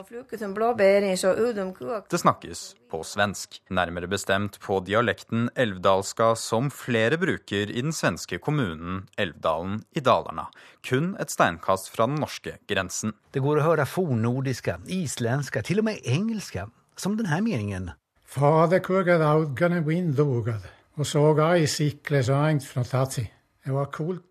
Det 2.11 2.19
snakkes 2.21 2.61
på 2.91 2.99
svensk, 3.05 3.57
nærmere 3.73 4.09
bestemt 4.11 4.59
på 4.61 4.77
dialekten 4.85 5.47
elvdalska 5.57 6.35
som 6.37 6.69
flere 6.73 7.17
bruker 7.17 7.71
i 7.71 7.81
den 7.81 7.95
svenske 7.95 8.37
kommunen 8.37 9.07
Elvdalen 9.17 9.79
i 9.97 10.03
Dalarna, 10.05 10.49
kun 10.85 11.15
et 11.19 11.33
steinkast 11.33 11.89
fra 11.95 12.05
den 12.09 12.21
norske 12.21 12.59
grensen. 12.69 13.15
Det 13.33 13.41
går 13.41 13.61
å 13.61 13.65
høre 13.71 13.87
fornordiske, 13.89 14.77
isländska, 14.85 15.65
til 15.65 15.81
og 15.81 15.89
med 15.89 16.05
engelske, 16.05 16.67
som 16.97 17.17
denne 17.17 17.41
meningen. 17.41 17.89
Fader 18.29 18.85
kurgad 18.85 19.25
audgane 19.25 19.81
vindlogad, 19.85 20.69
og 20.99 21.09
såga 21.09 21.55
ei 21.57 21.65
sikle 21.65 22.21
så 22.25 22.37
engt 22.51 22.69
fra 22.69 22.85
tatsi. 22.85 23.25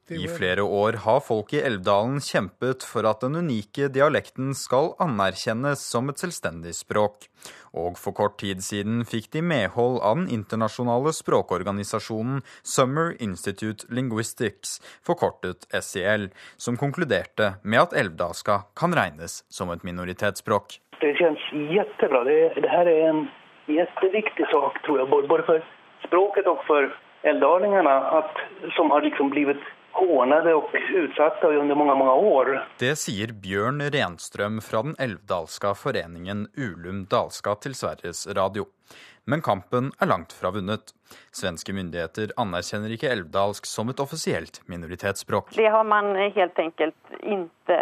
I 0.09 0.29
flere 0.29 0.63
år 0.63 0.99
har 1.05 1.21
folk 1.23 1.53
i 1.55 1.61
Elvdalen 1.63 2.19
kjempet 2.25 2.85
for 2.87 3.07
at 3.09 3.23
den 3.23 3.39
unike 3.39 3.89
dialekten 3.95 4.51
skal 4.57 4.93
anerkjennes 5.03 5.83
som 5.83 6.11
et 6.11 6.21
selvstendig 6.23 6.75
språk. 6.77 7.29
Og 7.77 7.99
for 8.01 8.17
kort 8.17 8.39
tid 8.43 8.63
siden 8.65 9.05
fikk 9.09 9.31
de 9.37 9.43
medhold 9.45 10.01
av 10.03 10.19
den 10.19 10.29
internasjonale 10.35 11.13
språkorganisasjonen 11.17 12.43
Summer 12.63 13.15
Institute 13.23 13.87
Linguistics, 13.95 14.79
forkortet 15.07 15.69
SIL, 15.85 16.31
som 16.57 16.79
konkluderte 16.81 17.55
med 17.63 17.87
at 17.87 17.99
elvdalska 18.03 18.63
kan 18.79 18.97
regnes 18.97 19.43
som 19.53 19.71
et 19.71 19.85
minoritetsspråk. 19.87 20.81
Det 20.99 21.15
kjennes 21.21 21.51
kjempebra. 21.53 22.25
Det, 22.27 22.41
det 22.59 22.73
her 22.73 22.91
er 22.91 23.05
en 23.13 23.27
kjempeviktig 23.69 24.49
sak, 24.51 24.81
tror 24.87 25.05
jeg, 25.05 25.13
både 25.13 25.45
for 25.47 25.69
språket 26.09 26.49
og 26.51 26.65
for 26.67 26.89
älvdalingarna 27.23 27.97
att, 28.01 28.37
som 28.77 28.91
har 28.91 29.03
liksom 29.03 29.31
blivit 29.31 29.61
hånade 29.93 30.55
och 30.55 30.71
utsatta 30.95 31.47
under 31.47 31.75
mange, 31.75 31.95
mange 31.95 32.13
år. 32.13 32.69
Det 32.79 32.97
sier 32.97 33.33
Bjørn 33.33 33.83
Renstrøm 33.91 34.61
fra 34.61 34.83
den 34.83 34.97
elvdalska 34.99 35.75
foreningen 35.75 36.47
Ulum 36.57 37.07
Dalska 37.11 37.55
til 37.55 37.75
Sveriges 37.75 38.27
Radio. 38.37 38.69
Men 39.29 39.43
kampen 39.43 39.91
er 40.01 40.09
langt 40.09 40.33
fra 40.33 40.51
vunnet. 40.55 40.95
Svenske 41.37 41.75
myndigheter 41.77 42.31
anerkjenner 42.41 42.95
ikke 42.95 43.11
elvdalsk 43.13 43.67
som 43.69 43.91
et 43.93 44.01
offisielt 44.01 44.63
minoritetsspråk. 44.73 45.51
Det 45.57 45.69
har 45.69 45.85
man 45.85 46.15
helt 46.17 46.59
enkelt 46.59 47.19
ikke 47.21 47.77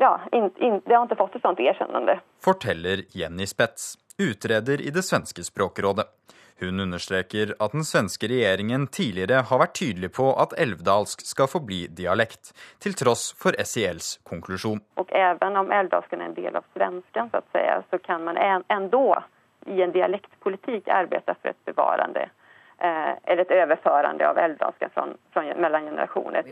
ja, 0.00 0.14
in, 0.32 0.48
in, 0.56 0.80
Det 0.86 0.96
har 0.96 1.04
ikke 1.04 1.18
fått 1.20 1.36
et 1.36 1.44
sånt 1.44 1.60
erkjennelse. 1.60 2.16
Forteller 2.40 3.04
Jenny 3.12 3.48
Spets, 3.50 3.92
utreder 4.16 4.80
i 4.80 4.94
det 4.94 5.04
svenske 5.04 5.44
språkrådet. 5.44 6.08
Hun 6.60 6.80
understreker 6.80 7.54
at 7.56 7.72
den 7.72 7.86
svenske 7.88 8.28
regjeringen 8.28 8.86
tidligere 8.92 9.42
har 9.48 9.60
vært 9.62 9.78
tydelig 9.80 10.10
på 10.18 10.26
at 10.42 10.52
elvdalsk 10.60 11.24
skal 11.24 11.48
forbli 11.48 11.86
dialekt, 11.96 12.52
til 12.84 12.96
tross 13.00 13.30
for 13.40 13.56
SILs 13.64 14.18
konklusjon. 14.28 14.82
Og 15.00 15.14
even 15.16 15.56
om 15.56 15.72
elvdalsken 15.72 16.20
er 16.20 16.28
en 16.28 16.36
del 16.36 16.58
av 16.60 16.66
svensken, 16.74 17.32
så, 17.32 17.40
si, 17.54 17.64
så 17.90 18.02
kan 18.04 18.26
man 18.28 18.40
endå 18.68 19.06
i 19.72 19.80
en 19.84 19.94
dialektpolitikk 19.96 20.88
arbeide 20.92 21.36
for 21.40 21.52
et 21.52 21.64
bevarende 21.68 22.28
eller 22.80 23.42
et 23.42 23.52
overførende 23.52 24.28
av 24.28 24.38
älvdalskan 24.38 24.90
fra, 24.94 25.06
fra, 25.34 25.42
mellom 25.56 25.84
generasjoner. 25.90 26.46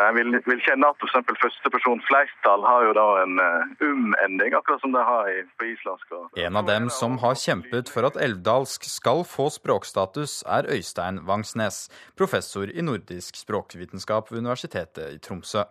Jeg 0.00 0.14
vil, 0.16 0.38
vil 0.46 0.62
kjenne 0.64 0.88
at 0.88 1.04
f.eks. 1.04 1.34
førsteperson 1.42 2.00
flertall 2.08 2.64
har 2.64 2.86
jo 2.88 2.94
da 2.96 3.06
en 3.24 3.42
um-ending, 3.84 4.56
akkurat 4.56 4.80
som 4.84 4.94
de 4.96 5.04
har 5.10 5.30
i, 5.32 5.42
på 5.60 5.68
islandsk. 5.74 6.16
En 6.40 6.56
av 6.56 6.68
dem 6.70 6.88
som 6.94 7.18
har 7.22 7.36
kjempet 7.38 7.92
for 7.92 8.08
at 8.08 8.16
elvdalsk 8.20 8.88
skal 8.88 9.24
få 9.28 9.50
språkstatus, 9.52 10.40
er 10.48 10.70
Øystein 10.72 11.20
Vangsnes, 11.28 11.88
professor 12.16 12.72
i 12.72 12.84
nordisk 12.84 13.36
språkvitenskap 13.36 14.32
ved 14.32 14.42
Universitetet 14.44 15.16
i 15.16 15.20
Tromsø. 15.22 15.66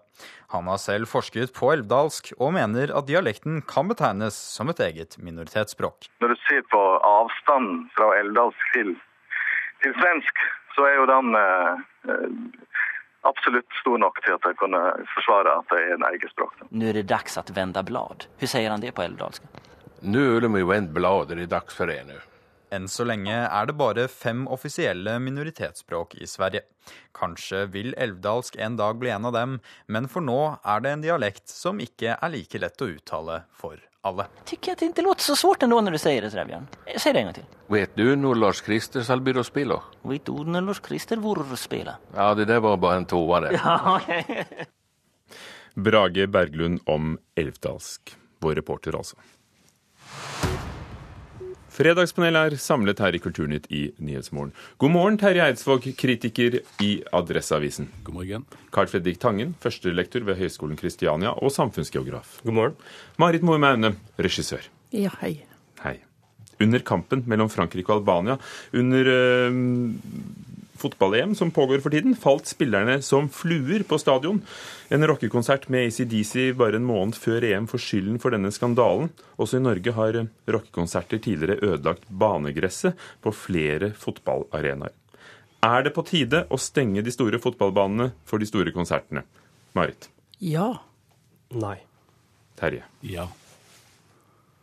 Han 0.50 0.68
har 0.68 0.80
selv 0.82 1.10
forsket 1.12 1.54
på 1.54 1.68
elvdalsk, 1.76 2.32
og 2.42 2.56
mener 2.56 2.90
at 2.98 3.06
dialekten 3.06 3.62
kan 3.70 3.90
betegnes 3.92 4.34
som 4.34 4.72
et 4.72 4.80
eget 4.82 5.18
minoritetsspråk. 5.22 6.10
Når 6.24 6.34
du 6.34 6.38
ser 6.48 6.64
på 6.74 6.82
avstanden 7.06 7.84
fra 7.94 8.08
elvdalsk 8.18 8.72
til, 8.74 8.96
til 9.84 9.94
svensk, 10.00 10.42
så 10.74 10.88
er 10.90 10.98
jo 10.98 11.06
den 11.12 11.38
eh, 11.38 11.84
absolutt 13.30 13.78
stor 13.82 14.02
nok 14.02 14.18
til 14.26 14.40
at 14.40 14.50
jeg 14.50 14.58
kunne 14.58 14.82
forsvare 15.14 15.54
at 15.60 15.70
det 15.70 15.84
er 15.86 15.96
en 16.00 16.08
eget 16.10 16.34
språk. 16.34 16.58
Nå 16.72 16.90
er 16.90 16.98
det 16.98 17.10
dags 17.12 17.38
å 17.38 17.46
vende 17.54 17.86
blad. 17.86 18.26
Hvordan 18.40 18.54
sier 18.56 18.74
han 18.74 18.82
det 18.82 18.96
på 18.98 19.06
elvdalsk? 19.06 19.46
Nå 20.02 20.26
er 20.34 20.48
det 20.48 20.52
vende 20.56 20.96
blad, 20.96 21.30
det 21.30 21.46
er 21.46 21.54
dags 21.54 21.78
for 21.78 21.92
det 21.92 22.02
nå. 22.08 22.18
Enn 22.70 22.86
så 22.92 23.06
lenge 23.08 23.34
er 23.34 23.66
det 23.66 23.74
bare 23.80 24.06
fem 24.12 24.46
offisielle 24.52 25.16
minoritetsspråk 25.24 26.16
i 26.22 26.28
Sverige. 26.30 26.62
Kanskje 27.18 27.64
vil 27.74 27.96
elvdalsk 27.98 28.58
en 28.62 28.78
dag 28.78 29.00
bli 29.02 29.10
en 29.10 29.26
av 29.26 29.34
dem, 29.34 29.60
men 29.88 30.10
for 30.10 30.26
nå 30.26 30.40
er 30.62 30.84
det 30.86 30.92
en 30.94 31.06
dialekt 31.06 31.50
som 31.50 31.82
ikke 31.82 32.18
er 32.18 32.34
like 32.34 32.62
lett 32.62 32.82
å 32.86 32.90
uttale 32.94 33.44
for 33.58 33.82
alle. 34.06 34.28
Tykker 34.46 34.74
at 34.74 34.82
det 34.84 34.92
ikke 34.92 35.06
låter 35.08 35.28
så 35.32 35.36
svårt 35.36 35.64
ändå 35.66 35.82
når 35.82 35.98
du 35.98 36.02
sier 36.02 36.22
det, 36.24 36.32
Trevjan. 36.34 36.68
Si 36.96 37.12
det 37.12 37.24
en 37.24 37.30
gang 37.30 37.38
til. 37.40 37.48
Vet 37.74 37.98
du 37.98 38.06
når 38.16 38.40
Lars 38.44 38.62
Christer 38.66 39.06
skal 39.06 39.24
begynne 39.26 39.44
å 39.44 39.50
spille? 39.50 39.80
Vet 40.14 40.30
du 40.30 40.46
når 40.46 40.70
Lars 40.70 40.84
Christer 40.86 41.22
hvor 41.24 41.42
spiller? 41.60 41.98
Ja, 42.16 42.32
det 42.38 42.48
der 42.52 42.62
var 42.64 42.78
bare 42.78 43.02
en 43.02 43.10
toa, 43.10 43.42
det. 43.48 43.58
Ja, 43.58 43.98
okay. 43.98 44.68
Brage 45.76 46.28
Berglund 46.28 46.86
om 46.86 47.18
elvdalsk. 47.40 48.16
Vår 48.40 48.56
reporter, 48.62 48.96
altså. 48.96 49.20
Fredagspanelet 51.80 52.58
er 52.58 52.60
samlet 52.60 53.00
her 53.00 53.16
i 53.16 53.20
Kulturnytt 53.24 53.70
i 53.72 53.86
Nyhetsmorgen. 54.04 54.50
God 54.84 54.92
morgen, 54.92 55.18
Terje 55.22 55.46
Eidsvåg, 55.46 55.86
kritiker 55.96 56.58
i 56.84 56.90
Adresseavisen. 57.16 57.88
God 58.04 58.18
morgen. 58.18 58.44
Carl 58.76 58.90
Fredrik 58.92 59.22
Tangen, 59.22 59.54
førstelektor 59.64 60.26
ved 60.28 60.36
Høgskolen 60.42 60.76
Kristiania 60.76 61.32
og 61.32 61.54
samfunnsgeograf. 61.56 62.42
God 62.44 62.58
morgen. 62.58 62.76
Marit 63.16 63.48
Moe 63.48 63.62
Maune, 63.64 63.94
regissør. 64.20 64.68
Ja, 64.92 65.14
hei. 65.22 65.38
Hei. 65.86 65.96
Under 66.60 66.84
kampen 66.84 67.24
mellom 67.32 67.48
Frankrike 67.48 67.96
og 67.96 68.02
Albania, 68.02 68.36
under 68.76 69.14
øh, 69.16 69.64
fotball-EM 70.80 71.36
som 71.38 71.52
pågår 71.52 71.82
for 71.84 71.94
tiden, 71.94 72.16
falt 72.18 72.48
spillerne 72.50 73.00
som 73.06 73.28
fluer 73.30 73.84
på 73.88 74.00
stadion. 74.02 74.42
En 74.90 75.06
rockekonsert 75.08 75.68
med 75.70 75.90
ACDC 75.90 76.54
bare 76.60 76.80
en 76.80 76.88
måned 76.88 77.18
før 77.20 77.46
EM 77.50 77.68
får 77.70 77.84
skylden 77.84 78.22
for 78.24 78.36
denne 78.36 78.52
skandalen. 78.56 79.12
Også 79.38 79.60
i 79.60 79.66
Norge 79.66 79.94
har 79.98 80.22
rockekonserter 80.48 81.22
tidligere 81.24 81.60
ødelagt 81.74 82.08
banegresset 82.10 82.98
på 83.24 83.36
flere 83.36 83.92
fotballarenaer. 83.98 84.96
Er 85.66 85.84
det 85.84 85.92
på 85.92 86.06
tide 86.08 86.46
å 86.48 86.58
stenge 86.62 87.04
de 87.04 87.12
store 87.12 87.40
fotballbanene 87.44 88.14
for 88.28 88.40
de 88.40 88.48
store 88.48 88.72
konsertene? 88.72 89.26
Marit? 89.76 90.08
Ja. 90.40 90.72
Nei. 91.52 91.76
Terje? 92.60 92.86
Ja. 93.04 93.28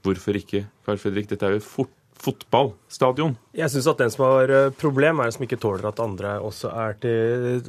Hvorfor 0.06 0.38
ikke, 0.38 0.64
Carl 0.86 1.00
Fredrik? 1.02 1.28
Dette 1.28 1.48
er 1.48 1.56
jo 1.56 1.64
fort 1.64 1.92
fotballstadion. 2.22 3.36
Jeg 3.56 3.72
syns 3.72 3.88
at 3.90 4.00
den 4.00 4.12
som 4.12 4.24
har 4.26 4.52
problem, 4.80 5.20
er 5.20 5.28
den 5.28 5.36
som 5.36 5.44
ikke 5.46 5.58
tåler 5.60 5.86
at 5.88 6.00
andre 6.02 6.36
også 6.44 6.72
er 6.72 6.96
til, 7.02 7.60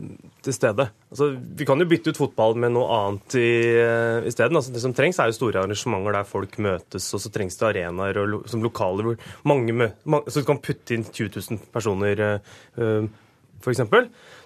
til 0.46 0.56
stede. 0.56 0.88
Altså, 1.12 1.30
vi 1.36 1.68
kan 1.68 1.80
jo 1.80 1.88
bytte 1.90 2.12
ut 2.12 2.20
fotball 2.20 2.58
med 2.60 2.74
noe 2.76 2.88
annet 2.96 3.38
isteden. 4.28 4.60
Altså, 4.60 4.74
det 4.76 4.84
som 4.84 4.96
trengs, 4.98 5.20
er 5.20 5.32
jo 5.32 5.38
store 5.38 5.62
arrangementer 5.64 6.18
der 6.18 6.28
folk 6.28 6.58
møtes, 6.64 7.12
og 7.16 7.24
så 7.24 7.32
trengs 7.34 7.60
det 7.60 7.70
arenaer 7.70 8.22
og, 8.24 8.40
som 8.50 8.66
lokaler 8.66 9.12
hvor 9.12 9.30
mange, 9.48 9.76
mange, 9.76 10.32
Så 10.32 10.42
du 10.42 10.50
kan 10.50 10.64
putte 10.64 10.98
inn 10.98 11.08
20 11.08 11.32
000 11.38 11.72
personer 11.74 12.24
uh, 12.80 13.08
f.eks. 13.62 13.82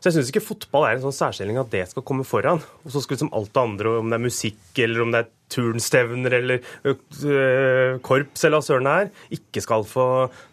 Så 0.02 0.10
jeg 0.10 0.16
syns 0.16 0.32
ikke 0.32 0.44
fotball 0.44 0.88
er 0.88 0.98
en 0.98 1.04
sånn 1.04 1.16
særstilling 1.16 1.60
at 1.62 1.72
det 1.74 1.84
skal 1.92 2.06
komme 2.08 2.26
foran. 2.28 2.62
Og 2.86 2.94
så 2.94 3.04
skal 3.04 3.18
liksom 3.18 3.34
alt 3.38 3.52
det 3.54 3.62
andre, 3.62 3.94
om 4.00 4.10
det 4.12 4.18
er 4.18 4.26
musikk 4.26 4.82
eller 4.86 5.04
om 5.04 5.14
det 5.14 5.24
er 5.24 5.30
turnstevner 5.52 6.38
eller 6.38 6.64
øh, 6.88 8.00
korps 8.06 8.46
eller 8.48 8.58
hva 8.58 8.64
søren 8.64 8.88
det 8.88 8.96
er, 8.96 9.12
ikke 9.38 9.64
skal 9.66 9.86
få, 9.88 10.08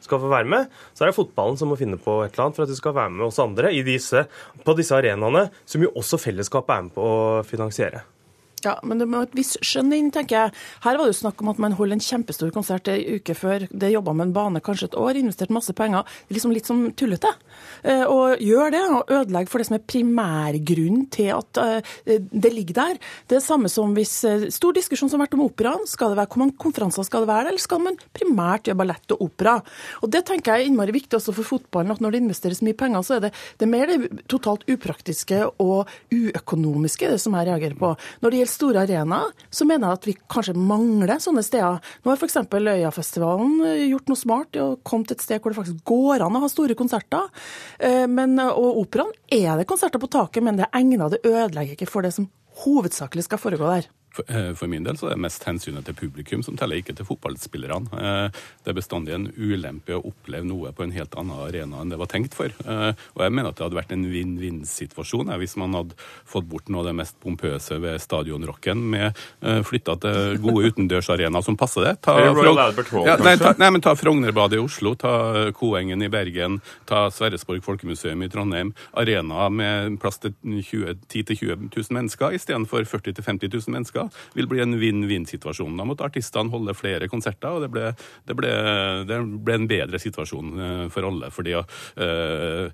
skal 0.05 0.23
få, 0.25 0.33
være 0.33 0.51
med. 0.51 0.77
Så 0.93 1.05
er 1.05 1.13
det 1.13 1.19
fotballen 1.21 1.59
som 1.61 1.71
må 1.71 1.79
finne 1.79 2.01
på 2.03 2.21
et 2.25 2.35
eller 2.35 2.49
annet 2.49 2.59
for 2.59 2.67
at 2.67 2.75
de 2.75 2.79
skal 2.79 2.97
være 2.99 3.15
med 3.15 3.29
oss 3.31 3.41
andre 3.43 3.73
disse, 3.87 4.27
på 4.67 4.79
disse 4.79 4.97
arenaene, 4.97 5.49
som 5.65 5.87
jo 5.87 5.95
også 5.97 6.21
fellesskapet 6.21 6.75
er 6.75 6.87
med 6.89 6.97
på 6.99 7.09
å 7.09 7.19
finansiere. 7.47 8.03
Ja, 8.67 8.77
men 8.83 9.01
det 9.01 9.09
må 9.11 9.23
et 9.25 9.35
visst 9.37 9.59
skjønn 9.65 9.93
inn, 9.95 10.11
tenker 10.15 10.37
jeg. 10.37 10.55
Her 10.85 10.99
var 10.99 11.07
det 11.07 11.15
jo 11.15 11.21
snakk 11.21 11.43
om 11.43 11.53
at 11.53 11.61
man 11.63 11.77
holder 11.79 11.99
en 11.99 12.05
kjempestor 12.05 12.51
konsert 12.55 12.89
ei 12.91 13.19
uke 13.19 13.37
før. 13.39 13.67
Det 13.71 13.93
jobba 13.93 14.15
med 14.17 14.29
en 14.29 14.35
bane 14.37 14.63
kanskje 14.65 14.91
et 14.91 14.99
år, 14.99 15.19
investert 15.21 15.53
masse 15.55 15.75
penger. 15.77 16.07
Det 16.27 16.35
er 16.35 16.39
liksom 16.39 16.55
litt 16.55 16.69
som 16.69 16.85
tullete. 16.99 17.33
Eh, 17.83 18.05
og 18.05 18.43
gjør 18.43 18.75
det, 18.75 18.83
og 18.89 19.13
ødelegger 19.21 19.53
for 19.53 19.63
det 19.63 19.69
som 19.69 19.79
er 19.79 19.87
primærgrunnen 19.95 21.07
til 21.15 21.33
at 21.37 21.63
eh, 21.63 22.19
det 22.19 22.53
ligger 22.55 22.79
der. 22.81 23.01
Det 23.29 23.39
er 23.39 23.45
samme 23.45 23.71
som 23.73 23.95
hvis 23.97 24.17
eh, 24.29 24.47
Stor 24.59 24.75
diskusjon 24.75 25.11
som 25.11 25.21
har 25.21 25.29
vært 25.29 25.37
om 25.39 25.45
operaen. 25.47 25.87
Skal 25.89 26.13
det 26.13 26.21
være, 26.21 26.33
Hvor 26.33 26.43
mange 26.43 26.59
konferanser 26.61 27.07
skal 27.07 27.25
det 27.25 27.31
være, 27.31 27.53
eller 27.53 27.63
skal 27.63 27.83
man 27.85 27.99
primært 28.17 28.69
gjøre 28.69 28.81
ballett 28.81 29.15
og 29.15 29.25
opera? 29.29 29.59
Og 30.03 30.11
Det 30.13 30.25
tenker 30.27 30.57
jeg 30.57 30.67
er 30.67 30.71
innmari 30.73 30.95
viktig 30.95 31.19
også 31.19 31.35
for 31.37 31.47
fotballen, 31.47 31.93
at 31.95 32.03
når 32.03 32.15
det 32.15 32.23
investeres 32.25 32.63
mye 32.65 32.77
penger, 32.79 33.05
så 33.07 33.19
er 33.19 33.27
det, 33.27 33.33
det 33.59 33.67
er 33.67 33.73
mer 33.73 33.91
det 33.91 34.25
totalt 34.31 34.65
upraktiske 34.71 35.43
og 35.63 35.91
uøkonomiske 36.15 37.13
det 37.13 37.21
som 37.23 37.37
jeg 37.39 37.49
reagerer 37.51 37.79
på. 37.79 37.93
Når 38.23 38.31
det 38.31 38.41
gjelder 38.41 38.48
store 38.51 38.85
arenaer, 38.87 39.35
så 39.51 39.67
mener 39.69 39.89
jeg 39.89 40.01
at 40.01 40.09
vi 40.09 40.17
kanskje 40.31 40.57
mangler 40.57 41.21
sånne 41.23 41.45
steder. 41.47 41.79
Nå 42.03 42.13
har 42.13 42.21
f.eks. 42.21 42.39
Øyafestivalen 42.59 43.59
eh, 43.67 43.85
gjort 43.93 44.11
noe 44.11 44.21
smart 44.21 44.59
og 44.63 44.81
kommet 44.89 45.15
et 45.15 45.25
sted 45.25 45.43
hvor 45.43 45.55
det 45.55 45.61
faktisk 45.61 45.85
går 45.89 46.25
an 46.27 46.39
å 46.39 46.43
ha 46.45 46.51
store 46.53 46.79
konserter. 46.79 47.29
Eh, 47.79 48.07
men, 48.11 48.39
og 48.49 48.83
operaen 48.85 49.15
er 49.33 49.61
det 49.61 49.69
konserter 49.71 50.03
på 50.03 50.11
taket, 50.13 50.45
men 50.45 50.59
det 50.59 50.69
er 50.69 50.81
egnet, 50.81 51.17
det 51.17 51.25
ødelegger 51.27 51.77
ikke 51.79 51.91
for 51.91 52.07
det 52.07 52.15
som 52.17 52.31
hovedsakelig 52.65 53.29
skal 53.29 53.41
foregå 53.41 53.71
der. 53.71 53.89
Eh, 54.27 54.53
for 54.59 54.71
min 54.71 54.85
del 54.87 54.99
så 54.99 55.09
er 55.09 55.17
det 55.17 55.25
mest 55.25 55.45
hensynet 55.47 55.87
til 55.87 55.97
publikum 55.97 56.43
som 56.45 56.57
teller, 56.59 56.81
ikke 56.81 56.95
til 56.97 57.07
fotballspillerne. 57.09 57.91
Eh, 57.99 58.41
det 58.65 58.73
er 58.73 58.79
bestandig 58.79 59.15
en 59.15 59.29
ulempe 59.37 59.97
å 59.97 60.03
oppleve 60.11 60.47
noe 60.49 60.73
på 60.77 60.85
en 60.85 60.95
helt 60.95 61.15
annen 61.19 61.45
arena 61.47 61.83
enn 61.83 61.93
det 61.93 62.01
var 62.01 62.11
tenkt 62.11 62.37
for. 62.39 62.53
Eh, 62.53 62.93
og 63.15 63.25
jeg 63.25 63.35
mener 63.35 63.53
at 63.53 63.59
det 63.59 63.67
hadde 63.67 63.79
vært 63.79 63.95
en 63.95 64.07
vinn-vinn-situasjon 64.13 65.35
hvis 65.39 65.57
man 65.61 65.77
hadde 65.77 65.97
fått 66.27 66.49
bort 66.49 66.71
noe 66.73 66.83
av 66.83 66.91
det 66.91 66.97
mest 66.99 67.19
pompøse 67.23 67.77
ved 67.83 68.01
stadionrocken, 68.03 68.81
med 68.89 69.17
flytta 69.67 69.95
til 70.03 70.39
gode 70.43 70.71
utendørsarenaer 70.71 71.45
som 71.45 71.57
passer 71.59 71.85
det. 71.85 71.95
Ta, 72.05 72.15
Royal 72.19 72.59
Albert 72.63 72.91
Hall, 72.95 73.07
ja, 73.07 73.17
nei, 73.23 73.35
ta, 73.41 73.53
nei, 73.61 73.69
men 73.75 73.83
ta 73.85 73.95
Frognerbadet 73.99 74.59
i 74.59 74.63
Oslo, 74.63 74.95
ta 74.99 75.13
Koengen 75.57 76.03
i 76.05 76.11
Bergen, 76.13 76.59
ta 76.89 77.07
Sverresborg 77.15 77.63
folkemuseum 77.67 78.25
i 78.25 78.31
Trondheim. 78.33 78.73
Arenaer 78.99 79.53
med 79.55 79.99
plass 80.03 80.21
til 80.23 80.35
10 80.43 80.63
000-20 80.73 81.69
000 81.69 81.99
mennesker 81.99 82.37
istedenfor 82.39 82.87
40 82.89 83.19
000-50 83.21 83.55
000 83.55 83.77
mennesker 83.77 84.08
vil 84.37 84.49
bli 84.51 84.63
en 84.65 84.77
vinn-vinn-situasjon. 84.81 85.77
Da 85.79 85.87
måtte 85.89 86.07
artistene 86.07 86.53
holde 86.53 86.75
flere 86.77 87.09
konserter, 87.11 87.57
og 87.57 87.65
det 87.65 87.71
ble, 87.75 87.93
det 88.29 88.37
ble, 88.39 88.53
det 89.09 89.21
ble 89.47 89.59
en 89.59 89.69
bedre 89.71 90.01
situasjon 90.03 90.65
eh, 90.65 90.85
for 90.93 91.09
alle. 91.09 91.31
fordi 91.35 91.55
uh, 91.59 92.69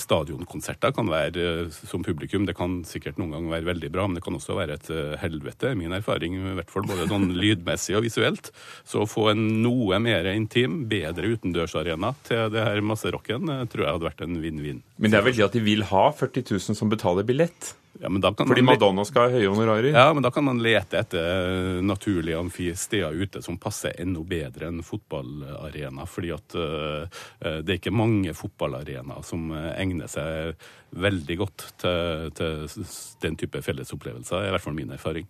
stadionkonserter 0.00 0.92
kan 0.94 1.08
være 1.10 1.68
som 1.70 2.02
publikum, 2.04 2.46
det 2.48 2.56
kan 2.58 2.80
sikkert 2.88 3.18
noen 3.20 3.34
ganger 3.34 3.54
være 3.56 3.68
veldig 3.72 3.90
bra, 3.94 4.06
men 4.06 4.18
det 4.18 4.24
kan 4.24 4.36
også 4.36 4.56
være 4.58 4.78
et 4.78 4.90
helvete, 5.22 5.74
min 5.78 5.94
erfaring, 5.96 6.36
i 6.38 6.56
hvert 6.58 6.72
fall 6.72 6.86
både 6.88 7.08
sånn 7.10 7.30
lydmessig 7.42 7.96
og 7.98 8.04
visuelt. 8.06 8.52
Så 8.88 9.04
å 9.04 9.10
få 9.10 9.28
en 9.32 9.44
noe 9.62 10.00
mer 10.02 10.28
intim, 10.32 10.84
bedre 10.90 11.34
utendørsarena 11.34 12.14
til 12.28 12.52
det 12.54 12.64
her 12.66 12.82
masserocken, 12.84 13.52
tror 13.70 13.84
jeg 13.84 13.98
hadde 13.98 14.08
vært 14.10 14.24
en 14.26 14.40
vinn-vinn. 14.42 14.82
Men 14.98 15.12
det 15.12 15.20
er 15.20 15.28
vel 15.28 15.38
det 15.38 15.46
at 15.48 15.58
de 15.58 15.64
vil 15.64 15.84
ha 15.90 16.08
40 16.14 16.48
000 16.50 16.78
som 16.78 16.90
betaler 16.92 17.26
billett? 17.26 17.74
Ja, 18.00 18.10
Fordi 18.38 18.62
Madonna 18.62 19.04
skal 19.04 19.26
ha 19.26 19.38
høye 19.38 19.50
honorarer? 19.50 19.90
Ja, 19.90 20.12
men 20.14 20.22
da 20.22 20.30
kan 20.34 20.46
man 20.46 20.60
lete 20.62 21.00
etter 21.00 21.80
naturlige 21.82 22.38
amfisteder 22.38 23.14
ute 23.14 23.42
som 23.42 23.58
passer 23.58 23.96
enda 23.98 24.22
bedre 24.22 24.68
enn 24.70 24.84
fotballarena. 24.86 26.06
Fordi 26.06 26.30
at 26.34 26.58
uh, 26.58 27.22
det 27.42 27.74
er 27.74 27.80
ikke 27.80 27.94
mange 27.94 28.34
fotballarenaer 28.38 29.26
som 29.26 29.50
egner 29.52 30.10
seg 30.10 30.54
veldig 30.98 31.38
godt 31.42 31.66
til, 31.82 32.30
til 32.38 32.86
den 33.24 33.36
type 33.40 33.62
fellesopplevelser. 33.62 34.44
er 34.44 34.52
i 34.52 34.54
hvert 34.56 34.64
fall 34.64 34.78
min 34.78 34.94
erfaring. 34.94 35.26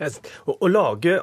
Å 0.00 0.70
lage 0.70 1.18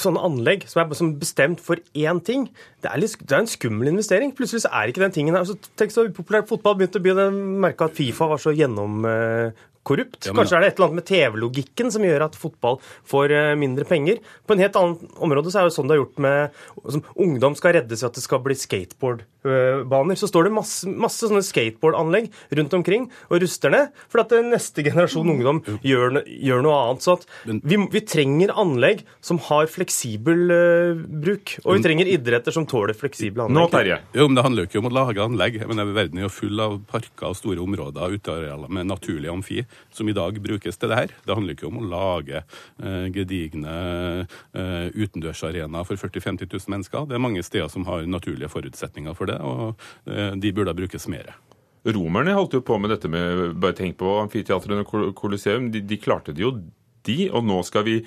sånne 0.00 0.22
anlegg 0.24 0.64
som 0.70 0.80
er 0.82 0.88
bestemt 1.20 1.60
for 1.62 1.80
én 1.92 2.20
ting, 2.24 2.46
det 2.82 2.90
er, 2.90 3.00
litt, 3.02 3.18
det 3.20 3.34
er, 3.34 3.42
en 3.42 3.50
skummel 3.50 3.90
investering. 3.92 4.32
Plutselig 4.36 4.64
så 4.64 4.72
er 4.72 4.90
ikke 4.90 5.04
den 5.04 5.14
tingen 5.14 5.36
altså, 5.38 5.58
Tenk 5.78 5.92
så 5.92 6.06
upopulært 6.08 6.48
fotball 6.48 6.78
begynte 6.78 7.02
å 7.02 7.04
bli. 7.04 7.14
Merka 7.64 7.90
at 7.90 7.98
Fifa 7.98 8.28
var 8.30 8.40
så 8.42 8.54
gjennom 8.56 9.04
korrupt. 9.84 10.20
Ja, 10.24 10.32
men, 10.32 10.42
Kanskje 10.42 10.58
er 10.58 10.64
det 10.64 10.72
et 10.72 10.78
eller 10.78 10.90
annet 10.90 11.00
med 11.00 11.08
TV-logikken 11.08 11.92
som 11.94 12.04
gjør 12.06 12.26
at 12.28 12.38
fotball 12.38 12.80
får 13.10 13.34
eh, 13.34 13.52
mindre 13.60 13.86
penger. 13.88 14.20
På 14.48 14.56
en 14.56 14.64
helt 14.64 14.78
annet 14.80 15.20
område 15.22 15.52
så 15.52 15.60
er 15.60 15.68
det 15.68 15.76
sånn 15.76 15.90
det 15.90 15.98
er 15.98 16.02
gjort 16.02 16.22
med 16.24 16.60
som 16.96 17.04
Ungdom 17.20 17.56
skal 17.58 17.76
reddes 17.76 18.02
ved 18.02 18.10
at 18.10 18.18
det 18.18 18.24
skal 18.24 18.40
bli 18.44 18.56
skateboardbaner. 18.58 20.18
Så 20.18 20.28
står 20.30 20.48
det 20.48 20.54
masse, 20.56 20.88
masse 20.88 21.28
sånne 21.28 21.44
skateboardanlegg 21.44 22.30
rundt 22.58 22.76
omkring 22.78 23.08
og 23.28 23.42
ruster 23.44 23.72
ned. 23.74 23.92
For 24.12 24.24
at 24.24 24.32
neste 24.48 24.84
generasjon 24.86 25.34
ungdom 25.34 25.60
gjør, 25.84 26.22
gjør 26.24 26.64
noe 26.64 26.80
annet. 26.80 27.04
Så 27.04 27.18
vi, 27.44 27.78
vi, 27.78 28.04
trenger 28.04 28.54
anlegg 28.60 29.04
som 29.24 29.40
har 29.48 29.68
fleksibel 29.70 30.44
uh, 30.50 31.04
bruk. 31.24 31.56
Og 31.64 31.78
vi 31.78 31.84
trenger 31.86 32.10
idretter 32.14 32.54
som 32.54 32.66
tåler 32.68 32.96
fleksible 32.96 33.46
anlegg. 33.46 33.60
Nå, 33.60 33.68
Terje. 33.72 34.00
Jo, 34.16 34.28
men 34.28 34.40
Det 34.40 34.46
handler 34.48 34.64
jo 34.64 34.70
ikke 34.70 34.82
om 34.82 34.90
å 34.90 34.94
lage 34.94 35.28
anlegg. 35.28 35.60
Men 35.70 35.84
Verden 35.94 36.20
er 36.20 36.28
jo 36.28 36.32
full 36.32 36.64
av 36.64 36.80
parker 36.90 37.30
og 37.30 37.38
store 37.38 37.62
områder 37.64 38.18
utearealer 38.18 38.72
med 38.72 38.88
naturlig 38.90 39.32
amfi 39.32 39.62
som 39.94 40.08
i 40.08 40.16
dag 40.16 40.38
brukes 40.42 40.78
til 40.78 40.92
det 40.92 40.98
her. 40.98 41.14
Det 41.26 41.36
handler 41.36 41.56
ikke 41.56 41.68
om 41.70 41.80
å 41.80 41.88
lage 41.88 42.42
eh, 42.42 43.06
gedigne 43.14 43.74
eh, 44.52 44.86
utendørsarenaer 44.94 45.88
for 45.88 46.00
40 46.00 46.20
000-50 46.20 46.52
000 46.52 46.74
mennesker. 46.76 47.08
Det 47.08 47.18
er 47.18 47.24
mange 47.24 47.44
steder 47.46 47.70
som 47.72 47.86
har 47.88 48.06
naturlige 48.08 48.52
forutsetninger 48.52 49.16
for 49.18 49.30
det, 49.30 49.40
og 49.40 49.74
eh, 50.10 50.32
de 50.38 50.54
burde 50.54 50.76
brukes 50.76 51.08
mer. 51.12 51.34
Romerne 51.84 52.32
holdt 52.32 52.56
jo 52.56 52.62
på 52.64 52.78
med 52.80 52.94
dette 52.94 53.10
med 53.12 53.58
Bare 53.60 53.76
tenk 53.76 53.98
på 54.00 54.14
amfiteatrene 54.22 54.86
og 54.86 55.12
Colosseum. 55.18 55.68
De, 55.72 55.82
de 55.84 56.00
klarte 56.00 56.32
det 56.32 56.40
jo, 56.40 56.54
de. 57.04 57.18
Og 57.28 57.44
nå 57.44 57.60
skal 57.68 57.84
vi 57.84 57.98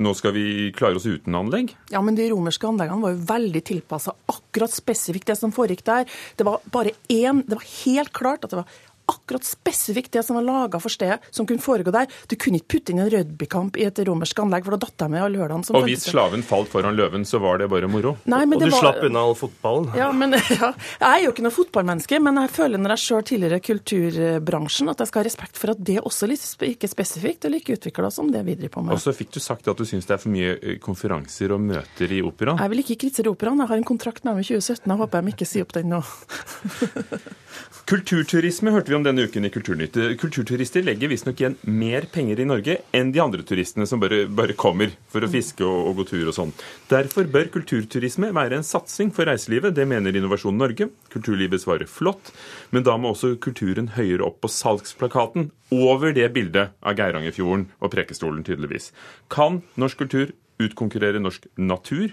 nå 0.00 0.14
skal 0.16 0.32
vi 0.32 0.44
klare 0.72 0.96
oss 0.96 1.04
uten 1.04 1.34
anlegg? 1.36 1.74
Ja, 1.92 2.00
men 2.04 2.16
de 2.16 2.30
romerske 2.30 2.68
anleggene 2.68 3.04
var 3.04 3.12
jo 3.12 3.26
veldig 3.28 3.62
tilpassa 3.68 4.14
akkurat 4.32 4.72
spesifikt 4.72 5.28
det 5.28 5.36
som 5.36 5.52
foregikk 5.52 5.84
der. 5.84 6.08
Det 6.38 6.46
var 6.48 6.64
bare 6.72 6.94
én 7.12 7.42
Det 7.44 7.58
var 7.58 7.68
helt 7.84 8.12
klart 8.12 8.44
at 8.44 8.50
det 8.50 8.62
var 8.62 8.78
akkurat 9.12 9.46
spesifikt 9.46 10.12
det 10.16 10.24
som 10.26 10.38
var 10.38 10.46
laga 10.46 10.80
for 10.82 10.92
stedet, 10.92 11.20
som 11.30 11.48
kunne 11.48 11.62
foregå 11.62 11.94
der. 11.94 12.10
Du 12.30 12.36
kunne 12.40 12.60
ikke 12.60 12.76
putte 12.76 12.94
inn 12.94 13.02
en 13.04 13.10
rugbykamp 13.12 13.78
i 13.80 13.86
et 13.88 14.02
romersk 14.08 14.42
anlegg, 14.44 14.66
for 14.66 14.76
da 14.76 14.86
datt 14.86 15.06
jeg 15.06 15.14
med 15.14 15.24
alle 15.24 15.38
lørdagen. 15.38 15.64
Og 15.76 15.86
hvis 15.88 16.08
slaven 16.10 16.44
falt 16.46 16.70
foran 16.72 16.98
løven, 16.98 17.26
så 17.28 17.40
var 17.42 17.60
det 17.62 17.68
bare 17.72 17.90
moro? 17.90 18.16
Nei, 18.30 18.44
og 18.46 18.58
du 18.58 18.66
var... 18.66 18.78
slapp 18.78 19.02
unna 19.08 19.24
all 19.28 19.36
fotballen? 19.38 19.90
Ja, 19.98 20.10
men 20.16 20.36
ja, 20.60 20.72
Jeg 20.72 21.08
er 21.08 21.24
jo 21.26 21.32
ikke 21.34 21.46
noe 21.46 21.54
fotballmenneske, 21.54 22.20
men 22.22 22.40
jeg 22.42 22.52
føler 22.56 22.82
når 22.82 22.96
jeg 22.96 23.04
sjøl 23.06 23.26
tilhører 23.32 23.62
kulturbransjen, 23.64 24.92
at 24.92 25.02
jeg 25.02 25.12
skal 25.12 25.22
ha 25.22 25.28
respekt 25.28 25.60
for 25.60 25.74
at 25.74 25.82
det 25.82 25.98
også 26.02 26.30
ikke 26.32 26.88
er 26.88 26.92
spesifikt 26.92 27.46
og 27.48 27.54
like 27.54 27.76
utvikla 27.76 28.10
som 28.12 28.30
det 28.32 28.42
vi 28.46 28.56
driver 28.58 28.76
på 28.76 28.84
med. 28.86 28.96
Og 28.96 29.02
så 29.02 29.14
fikk 29.16 29.32
du 29.36 29.40
sagt 29.42 29.68
at 29.70 29.78
du 29.78 29.86
syns 29.88 30.08
det 30.08 30.16
er 30.16 30.22
for 30.22 30.32
mye 30.32 30.54
eh, 30.56 30.78
konferanser 30.82 31.54
og 31.54 31.62
møter 31.64 32.12
i 32.12 32.22
operaen? 32.24 32.60
Jeg 32.62 32.72
vil 32.72 32.84
ikke 32.84 32.98
kritisere 33.04 33.32
operaen. 33.32 33.60
Jeg 33.62 33.72
har 33.72 33.80
en 33.80 33.88
kontrakt 33.88 34.24
med 34.24 34.34
dem 34.34 34.44
i 34.44 34.48
2017. 34.48 34.88
Jeg 34.88 35.00
håper 35.02 35.22
de 35.22 35.34
ikke 35.34 35.48
sier 35.48 35.66
opp 35.66 35.74
den 35.76 35.92
nå. 35.92 36.02
Kulturturisme 37.92 38.72
hørte 38.72 38.92
vi 38.92 38.96
om 38.96 39.01
denne 39.06 39.24
uken 39.26 39.46
i 39.46 39.50
Kulturnytt. 39.52 39.96
Kulturturister 40.20 40.84
legger 40.86 41.10
visstnok 41.10 41.40
igjen 41.40 41.56
mer 41.68 42.06
penger 42.12 42.40
i 42.42 42.46
Norge 42.48 42.76
enn 42.96 43.12
de 43.14 43.20
andre 43.22 43.44
turistene 43.46 43.86
som 43.88 44.00
bare, 44.02 44.24
bare 44.26 44.56
kommer 44.58 44.92
for 45.12 45.24
å 45.24 45.30
fiske 45.30 45.64
og, 45.66 45.88
og, 45.88 46.00
gå 46.00 46.06
tur 46.10 46.30
og 46.30 46.36
sånn. 46.36 46.54
Derfor 46.90 47.28
bør 47.32 47.50
kulturturisme 47.54 48.32
være 48.36 48.58
en 48.60 48.66
satsing 48.66 49.12
for 49.14 49.28
reiselivet. 49.30 49.76
Det 49.76 49.86
mener 49.88 50.16
Innovasjon 50.16 50.58
Norge. 50.58 50.88
Kulturlivet 51.12 51.64
svarer 51.64 51.90
flott, 51.90 52.32
men 52.70 52.86
da 52.86 52.96
må 53.00 53.12
også 53.12 53.34
kulturen 53.42 53.92
høyere 53.96 54.26
opp 54.28 54.40
på 54.44 54.52
salgsplakaten. 54.52 55.50
Over 55.72 56.12
det 56.16 56.28
bildet 56.34 56.74
av 56.84 56.98
Geirangerfjorden 56.98 57.68
og 57.80 57.92
Prekestolen, 57.94 58.42
tydeligvis. 58.46 58.90
Kan 59.32 59.62
norsk 59.80 60.04
kultur 60.04 60.34
utkonkurrere 60.62 61.22
norsk 61.22 61.48
natur 61.56 62.12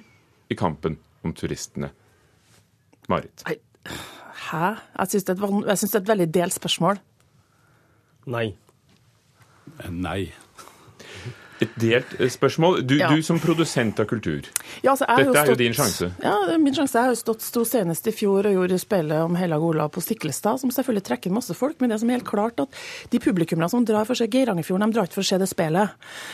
i 0.49 0.59
kampen 0.59 0.99
om 1.25 1.35
turistene? 1.35 1.91
Marit. 3.09 3.43
Nei. 3.47 3.59
Hæ? 4.51 4.65
Jeg 4.99 5.07
syns 5.07 5.23
det, 5.23 5.37
det, 5.37 5.95
er 5.95 5.99
et 6.01 6.07
veldig 6.07 6.33
delt 6.33 6.53
spørsmål. 6.53 6.99
Nei. 8.27 8.47
Nei. 9.89 10.31
Et 11.61 11.69
delt 11.79 12.13
eh, 12.19 12.29
spørsmål. 12.31 12.81
Du, 12.87 12.95
Ja. 12.99 13.09
du 13.11 13.21
som 13.21 13.39
produsent 13.39 13.99
av 13.99 14.05
kultur. 14.07 14.45
Ja, 14.83 14.93
altså, 14.93 15.05
Dette 15.17 15.39
er 15.41 15.49
jo 15.51 15.55
din 15.59 15.73
sjanse. 15.75 16.11
Ja, 16.23 16.57
min 16.57 16.73
sjanse. 16.73 16.95
Jeg 16.95 17.03
har 17.03 17.11
jo 17.11 17.19
stått 17.19 17.41
sto 17.43 17.65
senest 17.67 18.07
i 18.07 18.13
fjor 18.15 18.45
og 18.47 18.53
gjorde 18.55 18.79
spillet 18.79 19.19
om 19.25 19.35
Hellag 19.35 19.61
Olav 19.63 19.89
på 19.91 20.01
Stiklestad, 20.03 20.59
som 20.61 20.71
selvfølgelig 20.71 21.03
trekker 21.09 21.31
masse 21.35 21.53
folk. 21.55 21.75
Men 21.81 21.89
det 21.91 21.99
som 21.99 22.09
er 22.09 22.19
helt 22.19 22.27
klart 22.29 22.59
at 22.63 22.69
de 23.11 23.19
publikummerne 23.19 23.69
som 23.69 23.83
drar 23.83 24.05
for 24.07 24.15
å 24.15 24.21
se 24.21 24.27
Geirangerfjorden, 24.31 24.87
de 24.87 24.95
drar 24.95 25.09
ikke 25.09 25.19
for 25.19 25.25
å 25.27 25.29
se 25.31 25.37
det 25.41 25.49
spillet. 25.51 25.89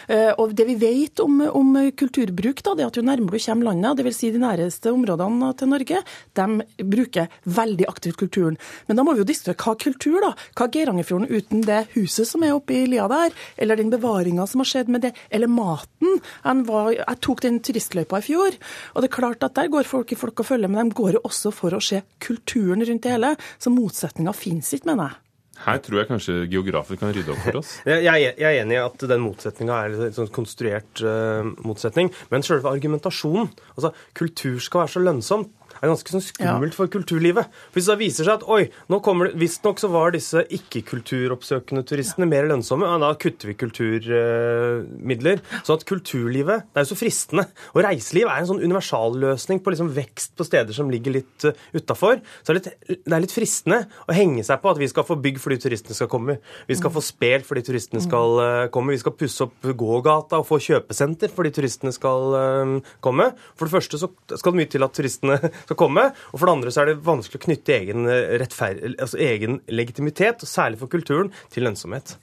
Eh, 0.07 0.31
Og 0.38 0.53
det 0.53 0.67
vi 0.67 0.75
vet 0.75 1.19
om, 1.19 1.41
om 1.41 1.73
kulturbruk, 1.97 2.61
da, 2.61 2.75
det 2.75 2.83
er 2.85 2.91
at 2.91 2.97
jo 2.99 3.01
nærmere 3.05 3.33
du 3.39 3.39
kommer 3.45 3.71
landet, 3.71 3.97
dvs. 4.03 4.15
Si 4.15 4.29
de 4.31 4.39
næreste 4.39 4.91
områdene 4.93 5.49
til 5.57 5.67
Norge, 5.73 6.03
de 6.38 6.85
bruker 6.85 7.27
veldig 7.45 7.88
aktivt 7.89 8.17
kulturen. 8.21 8.57
Men 8.88 8.97
da 8.97 9.03
må 9.03 9.13
vi 9.15 9.23
jo 9.23 9.27
diskutere 9.27 9.57
hva 9.57 9.73
kultur, 9.81 10.19
da? 10.21 10.33
Hva 10.55 10.67
er 10.69 10.73
Geirangerfjorden 10.77 11.29
uten 11.33 11.65
det 11.65 11.88
huset 11.95 12.27
som 12.29 12.43
er 12.43 12.53
oppe 12.53 12.75
i 12.77 12.85
lia 12.85 13.07
der? 13.09 13.33
Eller 13.57 13.75
den 13.81 13.89
bevaringa 13.89 14.45
som 14.47 14.61
har 14.61 14.69
skjedd 14.69 14.88
med 14.93 15.01
det? 15.01 15.14
Eller 15.30 15.51
maten? 15.51 16.21
Var, 16.43 16.91
jeg 16.97 17.21
tok 17.25 17.43
den 17.45 17.60
turistløypa 17.65 18.21
i 18.21 18.25
fjor, 18.25 18.58
og 18.93 19.04
det 19.04 19.10
er 19.10 19.17
klart 19.17 19.45
at 19.45 19.58
der 19.58 19.71
går 19.73 19.89
folk 19.89 20.13
i 20.13 20.19
folk 20.19 20.41
og 20.41 20.49
følger, 20.54 20.71
men 20.71 20.89
de 20.89 20.97
går 20.97 21.17
jo 21.17 21.25
også 21.28 21.51
for 21.56 21.75
å 21.75 21.84
se 21.84 22.01
kulturen 22.23 22.86
rundt 22.86 23.06
det 23.06 23.15
hele. 23.15 23.36
Så 23.62 23.73
motsetninga 23.73 24.34
fins 24.36 24.73
ikke, 24.75 24.91
mener 24.91 25.12
jeg. 25.12 25.21
Her 25.63 25.80
tror 25.80 26.01
jeg 26.01 26.10
kanskje 26.10 26.34
geografen 26.51 26.99
kan 26.99 27.13
rydde 27.15 27.32
opp 27.32 27.43
for 27.45 27.60
oss. 27.62 27.75
Jeg, 27.88 28.04
jeg 28.04 28.34
jeg 28.41 28.45
er 28.49 28.62
enig 28.65 28.75
i 28.75 28.82
at 28.82 29.06
den 29.08 29.23
motsetninga 29.23 29.78
er 29.86 29.93
en 30.10 30.15
sånn 30.17 30.32
konstruert 30.36 30.99
eh, 30.99 31.47
motsetning. 31.63 32.12
Men 32.34 32.43
selve 32.43 32.73
argumentasjonen 32.73 33.47
Altså, 33.75 33.93
kultur 34.17 34.60
skal 34.63 34.84
være 34.84 34.93
så 34.97 35.04
lønnsomt. 35.06 35.54
Er 35.81 35.91
ganske 35.91 36.13
sånn 36.13 36.23
skummelt 36.23 36.75
for 36.77 36.91
kulturlivet. 36.91 37.51
Hvis 37.75 37.89
det 37.89 37.97
viser 37.99 38.27
seg 38.27 38.39
at 38.39 38.47
oi, 38.51 38.65
nå 38.91 38.99
kommer 39.05 39.29
det, 39.29 39.39
visstnok 39.41 39.81
så 39.81 39.89
var 39.93 40.13
disse 40.15 40.43
ikke-kulturoppsøkende 40.55 41.85
turistene 41.88 42.27
mer 42.29 42.47
lønnsomme, 42.49 42.88
ja, 42.88 42.99
da 43.01 43.11
kutter 43.19 43.51
vi 43.51 43.57
kulturmidler. 43.59 45.43
Så 45.65 45.77
at 45.77 45.85
kulturlivet 45.88 46.65
Det 46.65 46.81
er 46.81 46.85
jo 46.85 46.91
så 46.93 46.99
fristende. 46.99 47.45
Og 47.73 47.83
reiseliv 47.85 48.29
er 48.29 48.41
en 48.41 48.49
sånn 48.49 48.63
universalløsning 48.63 49.61
på 49.63 49.73
liksom 49.73 49.91
vekst 49.95 50.35
på 50.38 50.47
steder 50.47 50.75
som 50.75 50.89
ligger 50.91 51.17
litt 51.17 51.47
uh, 51.47 51.55
utafor. 51.75 52.21
Så 52.43 52.53
det 52.53 52.55
er, 52.55 52.59
litt, 52.59 52.99
det 53.05 53.15
er 53.15 53.23
litt 53.23 53.35
fristende 53.35 53.81
å 54.05 54.15
henge 54.15 54.43
seg 54.45 54.61
på 54.63 54.71
at 54.71 54.81
vi 54.81 54.89
skal 54.91 55.07
få 55.07 55.17
bygg 55.21 55.39
fordi 55.41 55.59
turistene 55.65 55.97
skal 55.97 56.09
komme. 56.11 56.38
Vi 56.69 56.77
skal 56.79 56.93
få 56.93 57.03
spel 57.05 57.45
fordi 57.47 57.65
turistene 57.67 58.03
skal 58.03 58.39
uh, 58.39 58.65
komme. 58.73 58.95
Vi 58.95 59.03
skal 59.03 59.15
pusse 59.17 59.47
opp 59.47 59.69
gågata 59.77 60.41
og 60.41 60.47
få 60.49 60.59
kjøpesenter 60.63 61.33
fordi 61.33 61.53
turistene 61.55 61.93
skal 61.95 62.35
uh, 62.35 62.93
komme. 63.05 63.31
For 63.55 63.67
det 63.67 63.75
første 63.77 64.01
så 64.01 64.11
skal 64.35 64.53
det 64.53 64.61
mye 64.61 64.71
til 64.71 64.85
at 64.85 64.95
turistene 64.95 65.39
skal 65.65 65.80
komme, 65.80 66.10
og 66.32 66.38
for 66.39 66.47
det 66.47 66.56
andre 66.58 66.73
så 66.73 66.84
er 66.84 66.91
det 66.91 67.01
vanskelig 67.06 67.41
å 67.41 67.45
knytte 67.47 67.78
egen, 67.80 68.08
altså 68.10 69.19
egen 69.21 69.60
legitimitet, 69.67 70.45
særlig 70.47 70.82
for 70.82 70.91
kulturen, 70.91 71.34
til 71.54 71.67
lønnsomhet. 71.67 72.15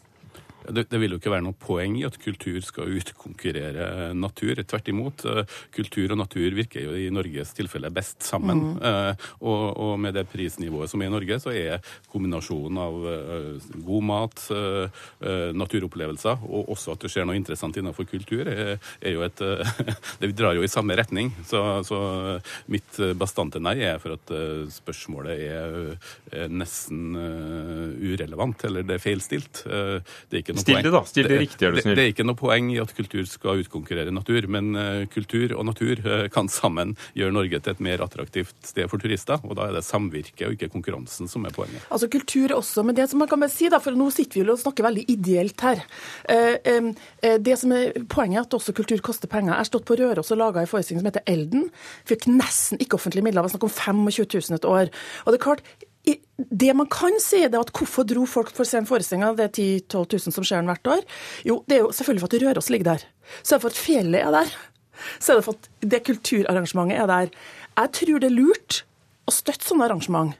Det, 0.68 0.86
det 0.90 1.00
vil 1.02 1.14
jo 1.16 1.18
ikke 1.20 1.32
være 1.32 1.46
noe 1.46 1.56
poeng 1.58 1.96
i 1.98 2.04
at 2.06 2.18
kultur 2.22 2.60
skal 2.66 2.92
utkonkurrere 3.00 4.12
natur. 4.14 4.62
Tvert 4.62 4.88
imot. 4.92 5.24
eh, 5.26 5.44
Kultur 5.74 6.12
og 6.14 6.18
natur 6.22 6.54
virker 6.54 6.84
jo 6.86 6.94
i 6.98 7.08
Norges 7.12 7.52
tilfelle 7.56 7.90
best 7.94 8.22
sammen. 8.22 8.76
Mm. 8.76 8.82
Eh, 8.82 9.28
Og, 9.42 9.62
og 9.80 9.94
med 10.00 10.14
det 10.14 10.26
prisnivået 10.30 10.90
som 10.90 11.02
er 11.02 11.08
i 11.10 11.12
Norge, 11.12 11.38
så 11.42 11.50
er 11.50 11.80
kombinasjonen 12.12 12.78
av 12.78 12.94
eh, 13.10 13.66
god 13.86 14.04
mat, 14.06 14.42
eh, 14.54 15.00
eh, 15.24 15.50
naturopplevelser, 15.56 16.44
og 16.46 16.70
også 16.74 16.92
at 16.94 17.02
det 17.02 17.10
skjer 17.12 17.26
noe 17.26 17.36
interessant 17.38 17.76
innenfor 17.80 18.06
kultur, 18.10 18.46
er, 18.48 18.76
er 19.00 19.16
jo 19.16 19.24
et 19.26 19.42
eh, 19.42 19.72
Det 20.22 20.30
drar 20.38 20.54
jo 20.54 20.62
i 20.62 20.70
samme 20.70 20.94
retning. 20.98 21.32
Så, 21.48 21.58
så 21.86 21.98
mitt 22.70 22.98
bastante 23.18 23.58
nei 23.62 23.74
er 23.82 23.98
for 24.02 24.14
at 24.14 24.30
spørsmålet 24.72 25.40
er, 25.48 26.46
nesten 26.52 27.16
urelevant, 28.02 28.64
eller 28.68 28.86
det 28.86 28.96
er 28.96 29.02
feilstilt. 29.02 29.62
Det 29.66 30.36
er 30.36 30.40
ikke 30.42 30.51
noe 30.56 30.64
Still 30.64 30.76
poeng. 30.78 30.86
det 30.86 30.92
da, 30.94 31.02
still 31.08 31.28
det 31.30 31.38
riktig, 31.40 31.66
er 31.66 31.72
du 31.72 31.78
det, 31.78 31.84
snill. 31.86 31.96
det 31.98 32.04
er 32.04 32.12
ikke 32.12 32.26
noe 32.26 32.38
poeng 32.38 32.70
i 32.74 32.78
at 32.82 32.94
kultur 32.96 33.24
skal 33.28 33.62
utkonkurrere 33.62 34.14
natur, 34.14 34.48
men 34.52 34.72
uh, 34.78 35.04
kultur 35.12 35.54
og 35.56 35.66
natur 35.68 36.02
uh, 36.06 36.26
kan 36.32 36.50
sammen 36.52 36.94
gjøre 37.18 37.36
Norge 37.36 37.60
til 37.62 37.74
et 37.74 37.82
mer 37.84 38.04
attraktivt 38.04 38.54
sted 38.66 38.90
for 38.90 39.02
turister, 39.02 39.42
og 39.42 39.56
da 39.58 39.68
er 39.68 39.78
det 39.78 39.84
samvirket 39.86 40.46
og 40.48 40.56
ikke 40.56 40.70
konkurransen 40.74 41.30
som 41.30 41.46
er 41.48 41.54
poenget. 41.54 41.84
Altså 41.92 42.10
Kultur 42.12 42.56
også, 42.58 42.84
men 42.86 42.96
det 42.98 43.08
som 43.10 43.22
man 43.22 43.30
kan 43.30 43.40
bare 43.42 43.52
si 43.52 43.70
da, 43.72 43.80
for 43.82 43.96
nå 43.96 44.10
sitter 44.14 44.40
vi 44.40 44.44
jo 44.46 44.56
og 44.56 44.62
snakker 44.62 44.86
veldig 44.88 45.06
ideelt 45.12 45.66
her. 45.66 45.84
Uh, 46.28 46.56
um, 46.76 46.92
det 47.42 47.58
som 47.60 47.72
er 47.76 47.92
Poenget 48.12 48.40
er 48.40 48.46
at 48.46 48.54
også 48.56 48.74
kultur 48.76 49.00
koster 49.04 49.30
penger. 49.30 49.52
Jeg 49.52 49.60
har 49.62 49.68
stått 49.68 49.86
på 49.88 49.96
Røros 49.98 50.30
og 50.34 50.38
laga 50.40 50.62
en 50.62 50.68
forestilling 50.68 51.02
som 51.02 51.08
heter 51.08 51.24
Elden. 51.30 51.68
Fikk 52.08 52.26
nesten 52.30 52.80
ikke 52.82 52.98
offentlige 52.98 53.24
midler, 53.24 53.42
det 53.42 53.50
var 53.50 53.54
snakk 53.54 53.66
om 53.68 53.74
25 54.08 54.26
000 54.50 54.58
et 54.58 54.68
år. 54.68 54.90
Og 55.24 55.32
det 55.32 55.38
er 55.38 55.44
klart, 55.44 55.64
det 56.02 56.72
man 56.74 56.88
kan 56.90 57.14
si, 57.22 57.44
er 57.44 57.54
at 57.54 57.70
hvorfor 57.76 58.06
dro 58.08 58.24
folk 58.26 58.50
for 58.50 58.64
å 58.64 58.68
se 58.68 58.80
en 58.80 58.88
forestilling 58.88 59.24
av 59.26 59.38
det 59.38 59.46
er 59.46 59.54
10 59.54 59.86
000-12 59.94 60.26
000 60.26 60.34
som 60.34 60.46
ser 60.46 60.58
den 60.58 60.70
hvert 60.72 60.92
år? 60.96 61.04
Jo, 61.46 61.60
det 61.70 61.76
er 61.76 61.84
jo 61.84 61.92
selvfølgelig 61.94 62.24
for 62.24 62.32
at 62.32 62.42
Røros 62.42 62.70
ligger 62.74 62.90
der. 62.92 63.04
Så 63.42 63.54
er 63.54 63.60
det 63.60 63.64
for 63.64 63.74
at 63.74 63.82
fjellet 63.82 64.22
er 64.22 64.34
der. 64.34 64.54
Så 65.22 65.32
er 65.32 65.38
det 65.38 65.46
for 65.46 65.58
at 65.58 65.90
det 65.94 66.02
kulturarrangementet 66.08 66.98
er 66.98 67.10
der. 67.10 67.34
Jeg 67.78 67.94
tror 67.98 68.22
det 68.22 68.30
er 68.30 68.36
lurt 68.36 68.82
å 69.30 69.34
støtte 69.34 69.68
sånne 69.68 69.86
arrangement. 69.86 70.34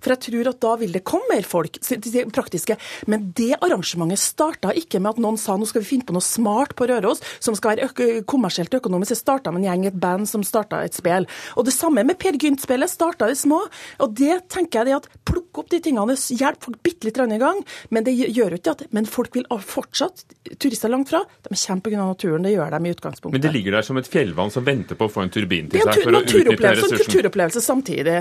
For 0.00 0.14
jeg 0.14 0.24
tror 0.28 0.50
at 0.52 0.60
da 0.64 0.74
vil 0.80 0.94
det 0.94 1.04
komme 1.06 1.28
mer 1.32 1.46
folk. 1.46 1.78
er 1.78 2.30
praktiske. 2.34 2.76
Men 3.06 3.32
det 3.36 3.58
arrangementet 3.60 4.22
starta 4.22 4.72
ikke 4.76 5.00
med 5.02 5.16
at 5.16 5.22
noen 5.22 5.38
sa 5.40 5.56
nå 5.58 5.68
skal 5.68 5.82
vi 5.84 5.90
finne 5.92 6.08
på 6.08 6.16
noe 6.16 6.24
smart 6.24 6.74
på 6.78 6.88
Røros 6.88 7.22
som 7.40 7.56
skal 7.58 7.76
være 7.76 7.88
øko 7.88 8.08
kommersielt 8.28 8.74
og 8.74 8.82
økonomisk. 8.82 9.14
Det 9.14 9.20
starta 9.20 9.52
med 9.52 9.64
en 9.64 9.68
gjeng, 9.70 9.86
et 9.88 10.00
band 10.00 10.28
som 10.28 10.44
starta 10.46 10.82
et 10.84 10.96
spill. 10.96 11.26
Og 11.56 11.66
det 11.68 11.74
samme 11.76 12.04
med 12.06 12.18
Per 12.20 12.38
Gynt-spillet. 12.38 12.90
Starta 12.90 13.28
i 13.30 13.36
små. 13.38 13.60
Og 14.04 14.14
det 14.16 14.48
tenker 14.52 14.82
jeg 14.82 14.90
det 14.90 14.96
at 14.98 15.08
plukk 15.28 15.62
opp 15.62 15.70
de 15.72 15.80
tingene, 15.84 16.16
hjelp 16.16 16.62
folk 16.64 16.80
bitte 16.84 17.08
litt 17.08 17.18
i 17.18 17.40
gang. 17.40 17.60
Men 17.94 18.06
det 18.06 18.14
gjør 18.16 18.54
jo 18.54 18.60
ikke 18.60 18.76
at 18.76 18.86
Men 18.94 19.06
folk 19.06 19.34
vil 19.36 19.46
fortsatt, 19.68 20.24
turister 20.58 20.88
langt 20.88 21.10
fra, 21.10 21.20
de 21.42 21.54
kommer 21.54 21.82
pga. 21.82 21.96
naturen. 21.98 22.42
Det 22.42 22.52
gjør 22.52 22.70
de 22.70 22.88
i 22.88 22.94
utgangspunktet. 22.94 23.32
Men 23.32 23.42
det 23.42 23.52
ligger 23.52 23.78
der 23.78 23.82
som 23.82 23.96
et 24.00 24.08
fjellvann 24.08 24.50
som 24.50 24.64
venter 24.64 24.98
på 24.98 25.08
å 25.08 25.12
få 25.12 25.24
en 25.26 25.30
turbin 25.30 25.68
til 25.68 25.82
er 25.82 25.92
seg 25.92 26.06
for 26.06 26.14
å 26.14 26.22
utnytte 26.22 26.38
naturopplevelse 26.38 26.84
og 26.84 26.92
ressursen. 26.92 27.12
kulturopplevelse 27.12 27.62
samtidig. 27.64 28.16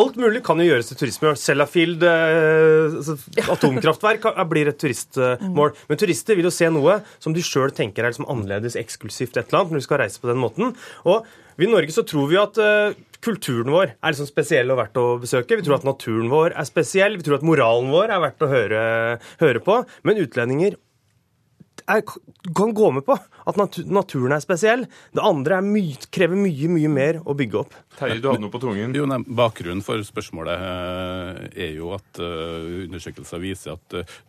Alt 0.00 0.16
mulig 0.20 0.42
kan 0.46 0.62
jo 0.62 0.68
gjøres 0.68 0.90
til 0.92 1.01
turisme. 1.02 1.34
Sellafield, 1.38 2.06
eh, 2.06 2.96
altså, 3.02 3.18
atomkraftverk, 3.56 4.30
er- 4.32 4.48
blir 4.52 4.70
et 4.72 4.80
turistmål. 4.80 5.74
Men 5.90 6.00
turister 6.00 6.38
vil 6.38 6.48
jo 6.48 6.54
se 6.54 6.70
noe 6.72 7.00
som 7.22 7.34
de 7.36 7.44
sjøl 7.44 7.74
tenker 7.76 8.04
er 8.06 8.14
liksom 8.14 8.28
annerledes, 8.32 8.78
eksklusivt 8.80 9.36
et 9.36 9.46
eller 9.50 9.62
annet, 9.64 9.74
når 9.76 9.82
de 9.82 9.88
skal 9.90 10.02
reise 10.06 10.22
på 10.22 10.30
den 10.32 10.40
måten. 10.42 10.72
Og 11.08 11.26
vi 11.60 11.66
i 11.68 11.72
Norge 11.72 11.92
så 11.92 12.04
tror 12.08 12.30
vi 12.30 12.38
at 12.40 12.56
eh, 12.62 12.94
kulturen 13.22 13.70
vår 13.70 13.92
er 13.92 14.14
liksom 14.14 14.26
spesiell 14.30 14.72
og 14.72 14.80
verdt 14.80 14.96
å 14.98 15.06
besøke. 15.22 15.58
Vi 15.60 15.66
tror 15.66 15.76
at 15.78 15.84
naturen 15.86 16.30
vår 16.32 16.56
er 16.58 16.66
spesiell. 16.66 17.18
Vi 17.20 17.26
tror 17.26 17.38
at 17.38 17.44
moralen 17.46 17.92
vår 17.92 18.10
er 18.16 18.22
verdt 18.24 18.42
å 18.46 18.50
høre, 18.50 18.80
høre 19.42 19.62
på. 19.62 19.76
Men 20.08 20.22
utlendinger 20.24 20.78
er, 21.90 22.02
kan 22.56 22.74
gå 22.76 22.90
med 22.96 23.06
på 23.06 23.16
at 23.16 23.60
naturen 23.86 24.36
er 24.36 24.42
spesiell. 24.44 24.84
Det 25.14 25.24
andre 25.24 25.58
er 25.58 25.66
mye, 25.66 25.96
krever 26.14 26.38
mye, 26.38 26.70
mye 26.72 26.90
mer 26.92 27.20
å 27.24 27.36
bygge 27.38 27.60
opp. 27.62 27.76
Terje, 27.98 28.20
du 28.22 28.28
hadde 28.30 28.44
noe 28.44 28.52
på 28.52 28.62
tungen? 28.62 28.94
Jo, 28.96 29.06
nei, 29.10 29.20
bakgrunnen 29.26 29.84
for 29.84 30.02
spørsmålet 30.06 30.66
eh, 30.68 31.40
er 31.68 31.72
jo 31.78 31.92
at 31.96 32.22
eh, 32.22 32.84
undersøkelser 32.86 33.42
viser 33.42 33.76
at 33.76 33.98
eh, 33.98 34.20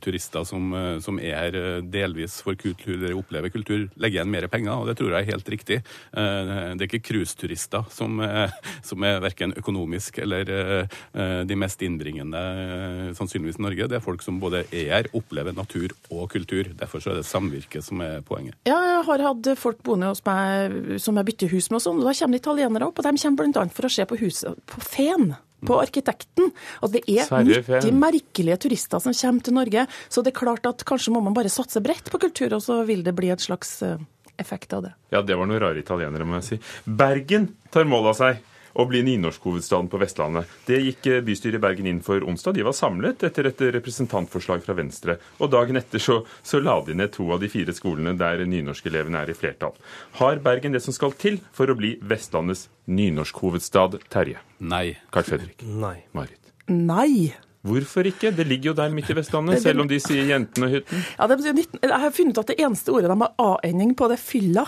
turister 0.00 0.44
som, 0.48 0.72
eh, 0.74 0.98
som 1.04 1.18
er 1.20 1.56
eh, 1.56 1.80
delvis 1.82 2.38
for 2.44 2.56
kultur, 2.58 3.04
opplever 3.16 3.52
kultur, 3.52 3.86
legger 3.96 4.20
igjen 4.22 4.30
mer 4.32 4.46
penger, 4.52 4.72
og 4.74 4.86
det 4.90 4.96
tror 4.98 5.12
jeg 5.14 5.26
er 5.26 5.32
helt 5.34 5.50
riktig. 5.52 5.78
Eh, 6.16 6.52
Det 6.76 6.84
er 6.84 6.88
ikke 6.88 7.04
cruiseturister 7.10 7.86
som, 7.90 8.20
eh, 8.20 8.50
som 8.82 9.02
er 9.04 9.20
verken 9.20 9.54
økonomisk 9.56 10.18
eller 10.24 10.50
eh, 10.50 10.96
eh, 11.14 11.44
de 11.44 11.56
mest 11.56 11.80
innbringende, 11.82 12.40
eh, 12.40 13.12
sannsynligvis 13.16 13.58
i 13.60 13.64
Norge. 13.66 13.88
Det 13.88 13.96
er 14.00 14.04
folk 14.04 14.22
som 14.22 14.40
både 14.40 14.64
er 14.72 14.90
her, 14.96 15.10
opplever 15.14 15.54
natur 15.56 15.92
og 16.10 16.30
kultur. 16.32 16.64
Derfor 16.76 17.04
er 17.10 17.20
det 17.20 17.26
samvirket 17.28 17.84
som 17.84 18.00
er 18.00 18.20
poenget. 18.26 18.54
Ja, 18.66 18.78
jeg 18.82 19.04
har 19.06 19.26
hatt 19.28 19.50
folk 19.58 19.82
boende 19.86 20.08
hos 20.12 20.22
meg 20.26 21.00
som 21.02 21.16
jeg 21.16 21.26
bytter 21.32 21.52
hus 21.52 21.70
med, 21.70 21.80
og 21.80 21.84
sånn, 21.86 22.00
og 22.00 22.08
da 22.08 22.14
kommer 22.16 22.40
italienere 22.40 22.88
opp. 22.88 22.98
Og 22.98 23.04
de 23.04 23.16
kommer 23.22 23.52
bl.a. 23.52 23.66
for 23.76 23.88
å 23.88 23.92
se 23.92 24.06
på 24.08 24.18
huset 24.20 24.62
på 24.66 24.80
Fen. 24.86 25.34
På 25.64 25.78
arkitekten. 25.80 26.50
Og 26.84 26.92
det 26.92 27.00
er 27.08 27.24
Sverre 27.24 27.62
90 27.80 27.96
merkelige 27.96 28.58
turister 28.66 29.00
som 29.00 29.14
kommer 29.16 29.46
til 29.46 29.56
Norge. 29.56 29.86
Så 30.12 30.24
det 30.24 30.34
er 30.34 30.40
klart 30.40 30.68
at 30.68 30.84
kanskje 30.86 31.14
må 31.14 31.22
man 31.24 31.36
bare 31.36 31.52
satse 31.52 31.80
bredt 31.84 32.10
på 32.12 32.20
kultur, 32.26 32.58
og 32.58 32.64
så 32.64 32.82
vil 32.88 33.06
det 33.06 33.14
bli 33.16 33.30
et 33.32 33.42
slags 33.42 33.78
eh, 33.86 33.96
effekt 34.36 34.76
av 34.76 34.84
det. 34.84 34.92
Ja, 35.14 35.22
det 35.24 35.38
var 35.38 35.48
noen 35.48 35.62
rare 35.62 35.80
italienere, 35.80 36.28
må 36.28 36.40
jeg 36.40 36.48
si. 36.50 36.60
Bergen 36.84 37.48
tar 37.72 37.88
mål 37.88 38.12
av 38.12 38.20
seg 38.20 38.44
å 38.76 38.86
bli 38.88 39.02
nynorskhovedstaden 39.06 39.88
på 39.92 40.00
Vestlandet. 40.00 40.50
Det 40.68 40.80
gikk 40.82 41.08
eh, 41.10 41.22
bystyret 41.24 41.58
i 41.58 41.62
Bergen 41.62 41.88
inn 41.90 42.02
for 42.04 42.24
onsdag. 42.28 42.58
De 42.58 42.66
var 42.66 42.76
samlet 42.76 43.24
etter 43.26 43.48
et 43.50 43.64
representantforslag 43.78 44.64
fra 44.66 44.76
Venstre. 44.76 45.18
Og 45.40 45.52
dagen 45.54 45.80
etter 45.80 46.02
så, 46.02 46.20
så 46.46 46.60
la 46.60 46.78
de 46.86 46.96
ned 46.98 47.14
to 47.16 47.28
av 47.32 47.42
de 47.42 47.50
fire 47.52 47.74
skolene 47.76 48.16
der 48.20 48.44
nynorskelevene 48.48 49.24
er 49.24 49.32
i 49.32 49.38
flertall. 49.38 49.76
Har 50.20 50.42
Bergen 50.44 50.76
det 50.76 50.84
som 50.84 50.96
skal 50.96 51.16
til 51.16 51.40
for 51.56 51.72
å 51.72 51.78
bli 51.78 51.96
Vestlandets 52.04 52.68
nynorskhovedstad, 52.86 54.00
Terje? 54.12 54.42
Nei. 54.58 54.86
Carl 55.14 55.28
Fredrik? 55.28 55.64
Nei. 55.64 55.98
Marit? 56.16 56.54
Nei. 56.68 57.34
Hvorfor 57.66 58.06
ikke? 58.06 58.30
Det 58.36 58.46
ligger 58.46 58.70
jo 58.70 58.74
der 58.78 58.92
midt 58.94 59.10
i 59.10 59.16
Vestlandet, 59.16 59.60
selv 59.64 59.82
om 59.82 59.88
de 59.90 59.98
sier 60.02 60.28
Jentenehytten. 60.30 61.02
Ja, 61.16 61.26
det, 61.30 61.38
jeg 61.46 61.90
har 61.90 62.14
funnet 62.14 62.36
ut 62.36 62.42
at 62.42 62.52
det 62.52 62.58
eneste 62.62 62.94
ordet 62.94 63.10
de 63.10 63.16
har 63.22 63.32
A-ending 63.42 63.94
på, 63.98 64.08
det 64.10 64.18
er 64.18 64.22
fylla. 64.22 64.64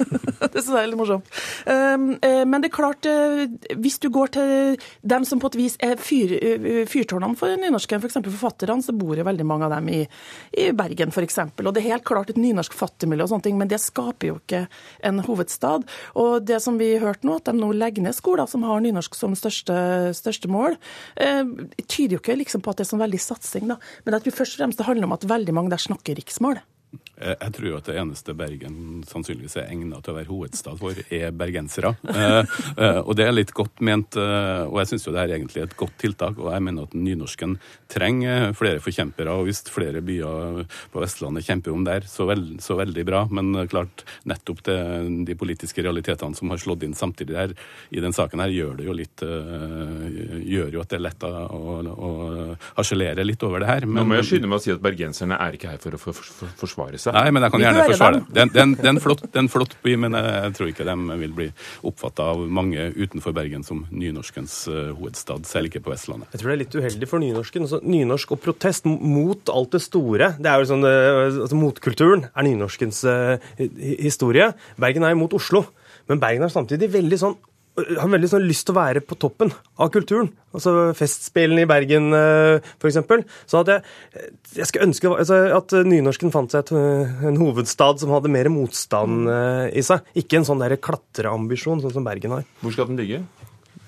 det 0.52 0.62
synes 0.62 0.72
jeg 0.72 0.82
er 0.82 0.90
litt 0.90 1.00
morsomt. 1.00 1.30
Um, 1.66 2.06
eh, 2.26 2.42
men 2.48 2.62
det 2.62 2.70
er 2.70 2.74
klart, 2.74 3.06
eh, 3.06 3.44
hvis 3.78 4.00
du 4.02 4.08
går 4.12 4.32
til 4.36 4.80
dem 5.14 5.26
som 5.28 5.42
på 5.42 5.50
et 5.52 5.58
vis 5.60 5.76
er 5.84 5.96
fyr, 6.00 6.34
eh, 6.36 6.82
fyrtårnene 6.90 7.38
for 7.38 7.54
nynorsken, 7.60 8.02
f.eks. 8.02 8.18
For 8.20 8.32
forfatterne, 8.32 8.82
så 8.84 8.94
bor 8.96 9.18
jo 9.18 9.26
veldig 9.26 9.46
mange 9.46 9.68
av 9.68 9.76
dem 9.76 9.90
i, 9.92 10.00
i 10.58 10.70
Bergen 10.76 11.14
f.eks. 11.14 11.40
Og 11.60 11.70
det 11.70 11.84
er 11.84 11.92
helt 11.94 12.08
klart 12.08 12.32
et 12.32 12.40
nynorsk 12.40 12.74
fattigmiljø 12.76 13.28
og 13.28 13.32
sånne 13.34 13.46
ting, 13.46 13.60
men 13.60 13.70
det 13.70 13.80
skaper 13.82 14.32
jo 14.32 14.38
ikke 14.40 14.64
en 15.06 15.22
hovedstad. 15.26 15.86
Og 16.20 16.40
det 16.46 16.60
som 16.64 16.80
vi 16.80 16.92
hørte 17.02 17.28
nå, 17.28 17.38
at 17.38 17.50
de 17.50 17.56
nå 17.58 17.70
legger 17.76 18.06
ned 18.06 18.16
skoler 18.16 18.48
som 18.50 18.66
har 18.66 18.82
nynorsk 18.82 19.14
som 19.18 19.36
største, 19.38 19.76
største 20.16 20.50
mål, 20.50 20.76
tyder 21.20 22.16
jo 22.16 22.20
ikke 22.20 22.39
liksom 22.40 22.64
på 22.64 22.72
at 22.72 22.80
det 22.80 22.86
er 22.86 22.90
sånn 22.90 23.04
veldig 23.04 23.22
satsing, 23.22 23.70
da. 23.70 23.78
Men 24.04 24.16
jeg 24.16 24.26
tror 24.26 24.38
først 24.40 24.56
og 24.56 24.64
fremst 24.64 24.80
det 24.80 24.88
handler 24.88 25.08
om 25.08 25.16
at 25.16 25.28
veldig 25.30 25.56
mange 25.56 25.72
der 25.72 25.82
snakker 25.82 26.18
riksmål. 26.18 26.60
Eh, 27.20 27.36
jeg 27.36 27.54
tror 27.56 27.76
at 27.76 27.88
det 27.90 27.96
eneste 28.00 28.34
Bergen 28.36 28.76
sannsynligvis 29.08 29.58
er 29.60 29.68
egnet 29.68 30.04
til 30.04 30.14
å 30.14 30.16
være 30.16 30.30
hovedstad 30.30 30.80
for, 30.80 31.02
er 31.12 31.36
bergensere. 31.36 31.94
Eh, 32.20 32.42
eh, 32.76 32.98
og 33.00 33.14
det 33.16 33.24
er 33.24 33.32
litt 33.32 33.52
godt 33.56 33.80
ment, 33.86 34.16
og 34.18 34.74
jeg 34.80 34.88
syns 34.90 35.06
jo 35.06 35.12
det 35.14 35.22
er 35.22 35.32
egentlig 35.36 35.62
et 35.62 35.76
godt 35.78 35.94
tiltak. 36.00 36.36
Og 36.42 36.50
jeg 36.52 36.62
mener 36.66 36.84
at 36.84 36.96
nynorsken 36.96 37.54
trenger 37.90 38.50
flere 38.58 38.82
forkjempere, 38.82 39.32
og 39.32 39.46
hvis 39.48 39.62
flere 39.72 40.02
byer 40.04 40.66
på 40.92 41.02
Vestlandet 41.02 41.46
kjemper 41.46 41.72
om 41.72 41.86
der, 41.86 42.04
så, 42.10 42.26
veld, 42.28 42.58
så 42.64 42.76
veldig 42.78 43.04
bra. 43.08 43.22
Men 43.32 43.54
klart, 43.70 44.04
nettopp 44.28 44.62
det, 44.68 44.76
de 45.30 45.36
politiske 45.38 45.84
realitetene 45.86 46.36
som 46.36 46.52
har 46.52 46.60
slått 46.60 46.84
inn 46.86 46.96
samtidig 46.98 47.38
her 47.38 47.54
i 47.94 48.04
den 48.04 48.14
saken 48.16 48.44
her, 48.44 48.52
gjør 48.52 48.76
det 48.80 48.88
jo 48.90 48.98
litt 49.00 49.24
Gjør 49.24 50.76
jo 50.76 50.82
at 50.82 50.92
det 50.92 50.98
er 50.98 51.04
lett 51.04 51.24
å, 51.24 51.30
å 51.30 52.10
harselere 52.76 53.24
litt 53.26 53.42
over 53.46 53.64
det 53.64 53.70
her. 53.70 53.88
Men, 53.88 54.02
Nå 54.02 54.06
må 54.10 54.20
jeg 54.20 54.28
skynde 54.32 54.50
meg 54.50 54.60
å 54.60 54.64
si 54.64 54.74
at 54.74 54.82
bergenserne 54.82 55.38
er 55.40 55.56
ikke 55.56 55.72
her 55.72 55.80
for 55.82 55.96
å 55.96 56.00
forsvare 56.60 57.00
seg. 57.00 57.09
Nei, 57.16 57.26
men 57.34 57.46
jeg 57.46 57.54
kan 57.54 57.64
gjerne 57.64 57.86
forsvare 57.90 58.20
det. 58.20 58.46
Det 58.54 58.62
er 58.62 58.90
en 58.90 59.00
flott, 59.02 59.24
flott, 59.52 59.76
by, 59.84 59.96
men 60.04 60.16
jeg 60.18 60.54
tror 60.58 60.70
ikke 60.72 60.86
de 60.88 61.18
vil 61.22 61.34
bli 61.36 61.48
oppfatta 61.90 62.30
av 62.34 62.44
mange 62.60 62.90
utenfor 62.96 63.34
Bergen 63.36 63.64
som 63.66 63.84
nynorskens 63.90 64.56
uh, 64.70 64.92
hovedstad, 64.98 65.46
selv 65.48 65.70
ikke 65.70 65.82
på 65.84 65.94
Vestlandet. 65.94 66.30
Jeg 66.34 66.42
tror 66.42 66.52
det 66.52 66.56
er 66.56 66.62
litt 66.64 66.78
uheldig 66.78 67.10
for 67.10 67.24
nynorsken. 67.24 67.66
Altså, 67.66 67.82
nynorsk 67.84 68.36
og 68.36 68.42
protest 68.44 68.88
mot 68.90 69.52
alt 69.52 69.76
det 69.76 69.82
store. 69.84 70.32
Det 70.40 70.50
er 70.50 70.62
jo 70.62 70.70
sånn, 70.72 70.86
uh, 70.86 71.42
altså, 71.44 71.60
Motkulturen 71.60 72.26
er 72.30 72.48
nynorskens 72.48 73.04
uh, 73.08 73.36
historie. 73.58 74.52
Bergen 74.80 75.06
er 75.06 75.16
imot 75.16 75.36
Oslo. 75.38 75.66
Men 76.10 76.18
Bergen 76.22 76.42
er 76.42 76.52
samtidig 76.52 76.90
veldig 76.90 77.18
sånn 77.20 77.38
har 77.98 78.10
veldig 78.12 78.30
sånn 78.30 78.46
lyst 78.46 78.66
til 78.68 78.74
å 78.74 78.80
være 78.80 79.02
på 79.04 79.18
toppen 79.20 79.52
av 79.80 79.90
kulturen. 79.94 80.30
Altså 80.56 80.90
Festspillene 80.98 81.64
i 81.64 81.68
Bergen, 81.70 82.10
eh, 82.16 82.70
f.eks. 82.80 82.98
Så 83.50 83.60
at 83.62 83.72
jeg, 83.72 84.30
jeg 84.56 84.68
skulle 84.70 84.88
ønske 84.88 85.12
altså, 85.12 85.40
at 85.58 85.76
nynorsken 85.86 86.34
fant 86.34 86.54
seg 86.54 86.64
et, 86.64 86.72
eh, 86.78 87.26
en 87.30 87.38
hovedstad 87.40 88.02
som 88.02 88.14
hadde 88.14 88.32
mer 88.32 88.50
motstand 88.52 89.30
eh, 89.30 89.66
i 89.78 89.84
seg. 89.86 90.06
Ikke 90.18 90.40
en 90.40 90.48
sånn 90.48 90.62
der 90.62 90.78
klatreambisjon, 90.82 91.84
sånn 91.84 91.94
som 91.98 92.06
Bergen 92.06 92.38
har. 92.38 92.48
Hvor 92.64 92.74
skal 92.74 92.90
den 92.90 93.00
ligge? 93.00 93.22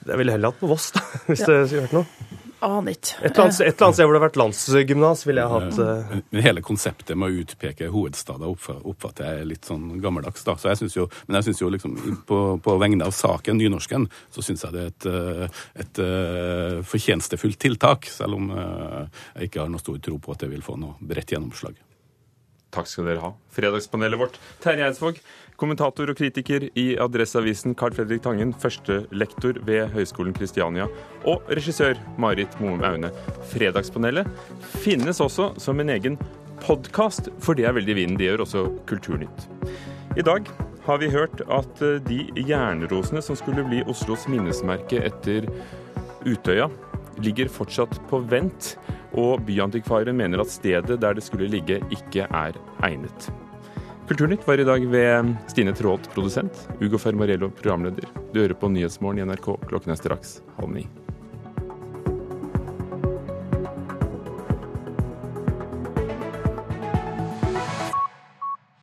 Jeg 0.02 0.18
ville 0.18 0.34
heller 0.34 0.50
hatt 0.50 0.62
på 0.62 0.70
Voss, 0.70 0.90
da, 0.94 1.04
hvis 1.30 1.44
ja. 1.44 1.50
det 1.52 1.60
skulle 1.70 1.86
vært 1.86 2.00
noe. 2.00 2.40
Aner 2.62 2.94
ikke. 2.94 3.16
Et 3.18 3.32
eller, 3.32 3.48
annet, 3.48 3.60
et 3.60 3.74
eller 3.74 3.86
annet 3.86 3.96
sted 3.96 4.06
hvor 4.06 4.14
det 4.14 4.20
har 4.20 4.26
vært 4.28 4.38
landsgymnas, 4.38 5.24
ville 5.26 5.42
jeg 5.42 5.52
hatt 5.52 5.80
uh... 5.82 6.14
Hele 6.46 6.62
konseptet 6.64 7.18
med 7.18 7.32
å 7.32 7.42
utpeke 7.42 7.90
hovedstader 7.90 8.50
oppfatter 8.52 9.28
jeg 9.28 9.48
litt 9.50 9.68
sånn 9.68 9.88
gammeldags. 10.02 10.44
da. 10.46 10.54
Så 10.60 10.70
jeg 10.70 10.82
synes 10.82 10.98
jo, 11.00 11.08
Men 11.26 11.40
jeg 11.40 11.50
syns 11.50 11.62
jo 11.64 11.70
liksom 11.74 11.96
på, 12.28 12.40
på, 12.62 12.76
vegne 12.82 13.08
av 13.08 13.14
saken 13.16 13.58
nynorsken, 13.58 14.06
så 14.30 14.46
syns 14.46 14.66
jeg 14.66 14.76
det 14.76 14.82
er 14.82 14.92
et, 14.92 15.08
eh, 15.10 15.62
et, 15.82 15.82
et 15.84 16.02
uh, 16.02 16.82
fortjenestefullt 16.86 17.58
tiltak. 17.66 18.10
Selv 18.10 18.38
om 18.38 18.52
uh, 18.54 19.08
jeg 19.36 19.50
ikke 19.50 19.64
har 19.64 19.72
noe 19.72 19.82
stor 19.82 19.98
tro 20.02 20.20
på 20.22 20.36
at 20.36 20.46
det 20.46 20.52
vil 20.54 20.62
få 20.64 20.78
noe 20.78 20.98
bredt 21.02 21.34
gjennomslag. 21.34 21.80
Takk 22.72 22.88
skal 22.88 23.08
dere 23.10 23.20
ha. 23.20 23.30
Fredagspanelet 23.52 24.20
vårt. 24.20 24.38
Terje 24.64 24.86
Eidsvåg, 24.86 25.18
kommentator 25.60 26.08
og 26.08 26.16
kritiker 26.16 26.70
i 26.78 26.86
Adresseavisen. 27.00 27.76
Carl 27.76 27.92
Fredrik 27.96 28.22
Tangen, 28.24 28.54
førstelektor 28.56 29.60
ved 29.68 29.92
Høgskolen 29.92 30.32
Kristiania. 30.36 30.86
Og 31.28 31.44
regissør 31.52 32.00
Marit 32.22 32.56
Moum 32.62 32.80
Aune. 32.88 33.12
Fredagspanelet 33.52 34.30
finnes 34.80 35.20
også 35.20 35.50
som 35.60 35.84
en 35.84 35.92
egen 35.92 36.16
podkast, 36.62 37.28
for 37.44 37.58
det 37.58 37.68
er 37.68 37.76
veldig 37.76 37.98
vinden. 37.98 38.16
Det 38.20 38.30
gjør 38.30 38.46
også 38.46 38.64
Kulturnytt. 38.88 39.48
I 40.16 40.24
dag 40.24 40.48
har 40.86 40.98
vi 41.02 41.12
hørt 41.12 41.44
at 41.52 41.84
eh, 41.84 42.00
de 42.08 42.24
jernrosene 42.48 43.22
som 43.24 43.36
skulle 43.38 43.64
bli 43.68 43.84
Oslos 43.90 44.24
minnesmerke 44.30 45.04
etter 45.04 45.46
Utøya, 46.24 46.70
ligger 47.22 47.50
fortsatt 47.52 47.98
på 48.08 48.22
vent 48.30 48.72
og 49.18 49.44
Byantikvaren 49.46 50.16
mener 50.16 50.42
at 50.42 50.52
stedet 50.52 51.00
der 51.00 51.16
det 51.16 51.24
skulle 51.24 51.50
ligge, 51.50 51.80
ikke 51.90 52.26
er 52.28 52.58
egnet. 52.82 53.30
Kulturnytt 54.08 54.46
var 54.48 54.60
i 54.60 54.66
dag 54.66 54.88
ved 54.92 55.34
Stine 55.48 55.72
Traalt, 55.76 56.08
produsent, 56.14 56.66
Ugo 56.82 56.98
Fermarello, 56.98 57.48
programleder. 57.48 58.10
Du 58.32 58.42
hører 58.42 58.58
på 58.58 58.68
Nyhetsmorgen 58.72 59.22
i 59.22 59.28
NRK. 59.30 59.54
Klokken 59.70 59.94
er 59.94 60.00
straks 60.00 60.40
halv 60.58 60.74
ni. 60.74 60.88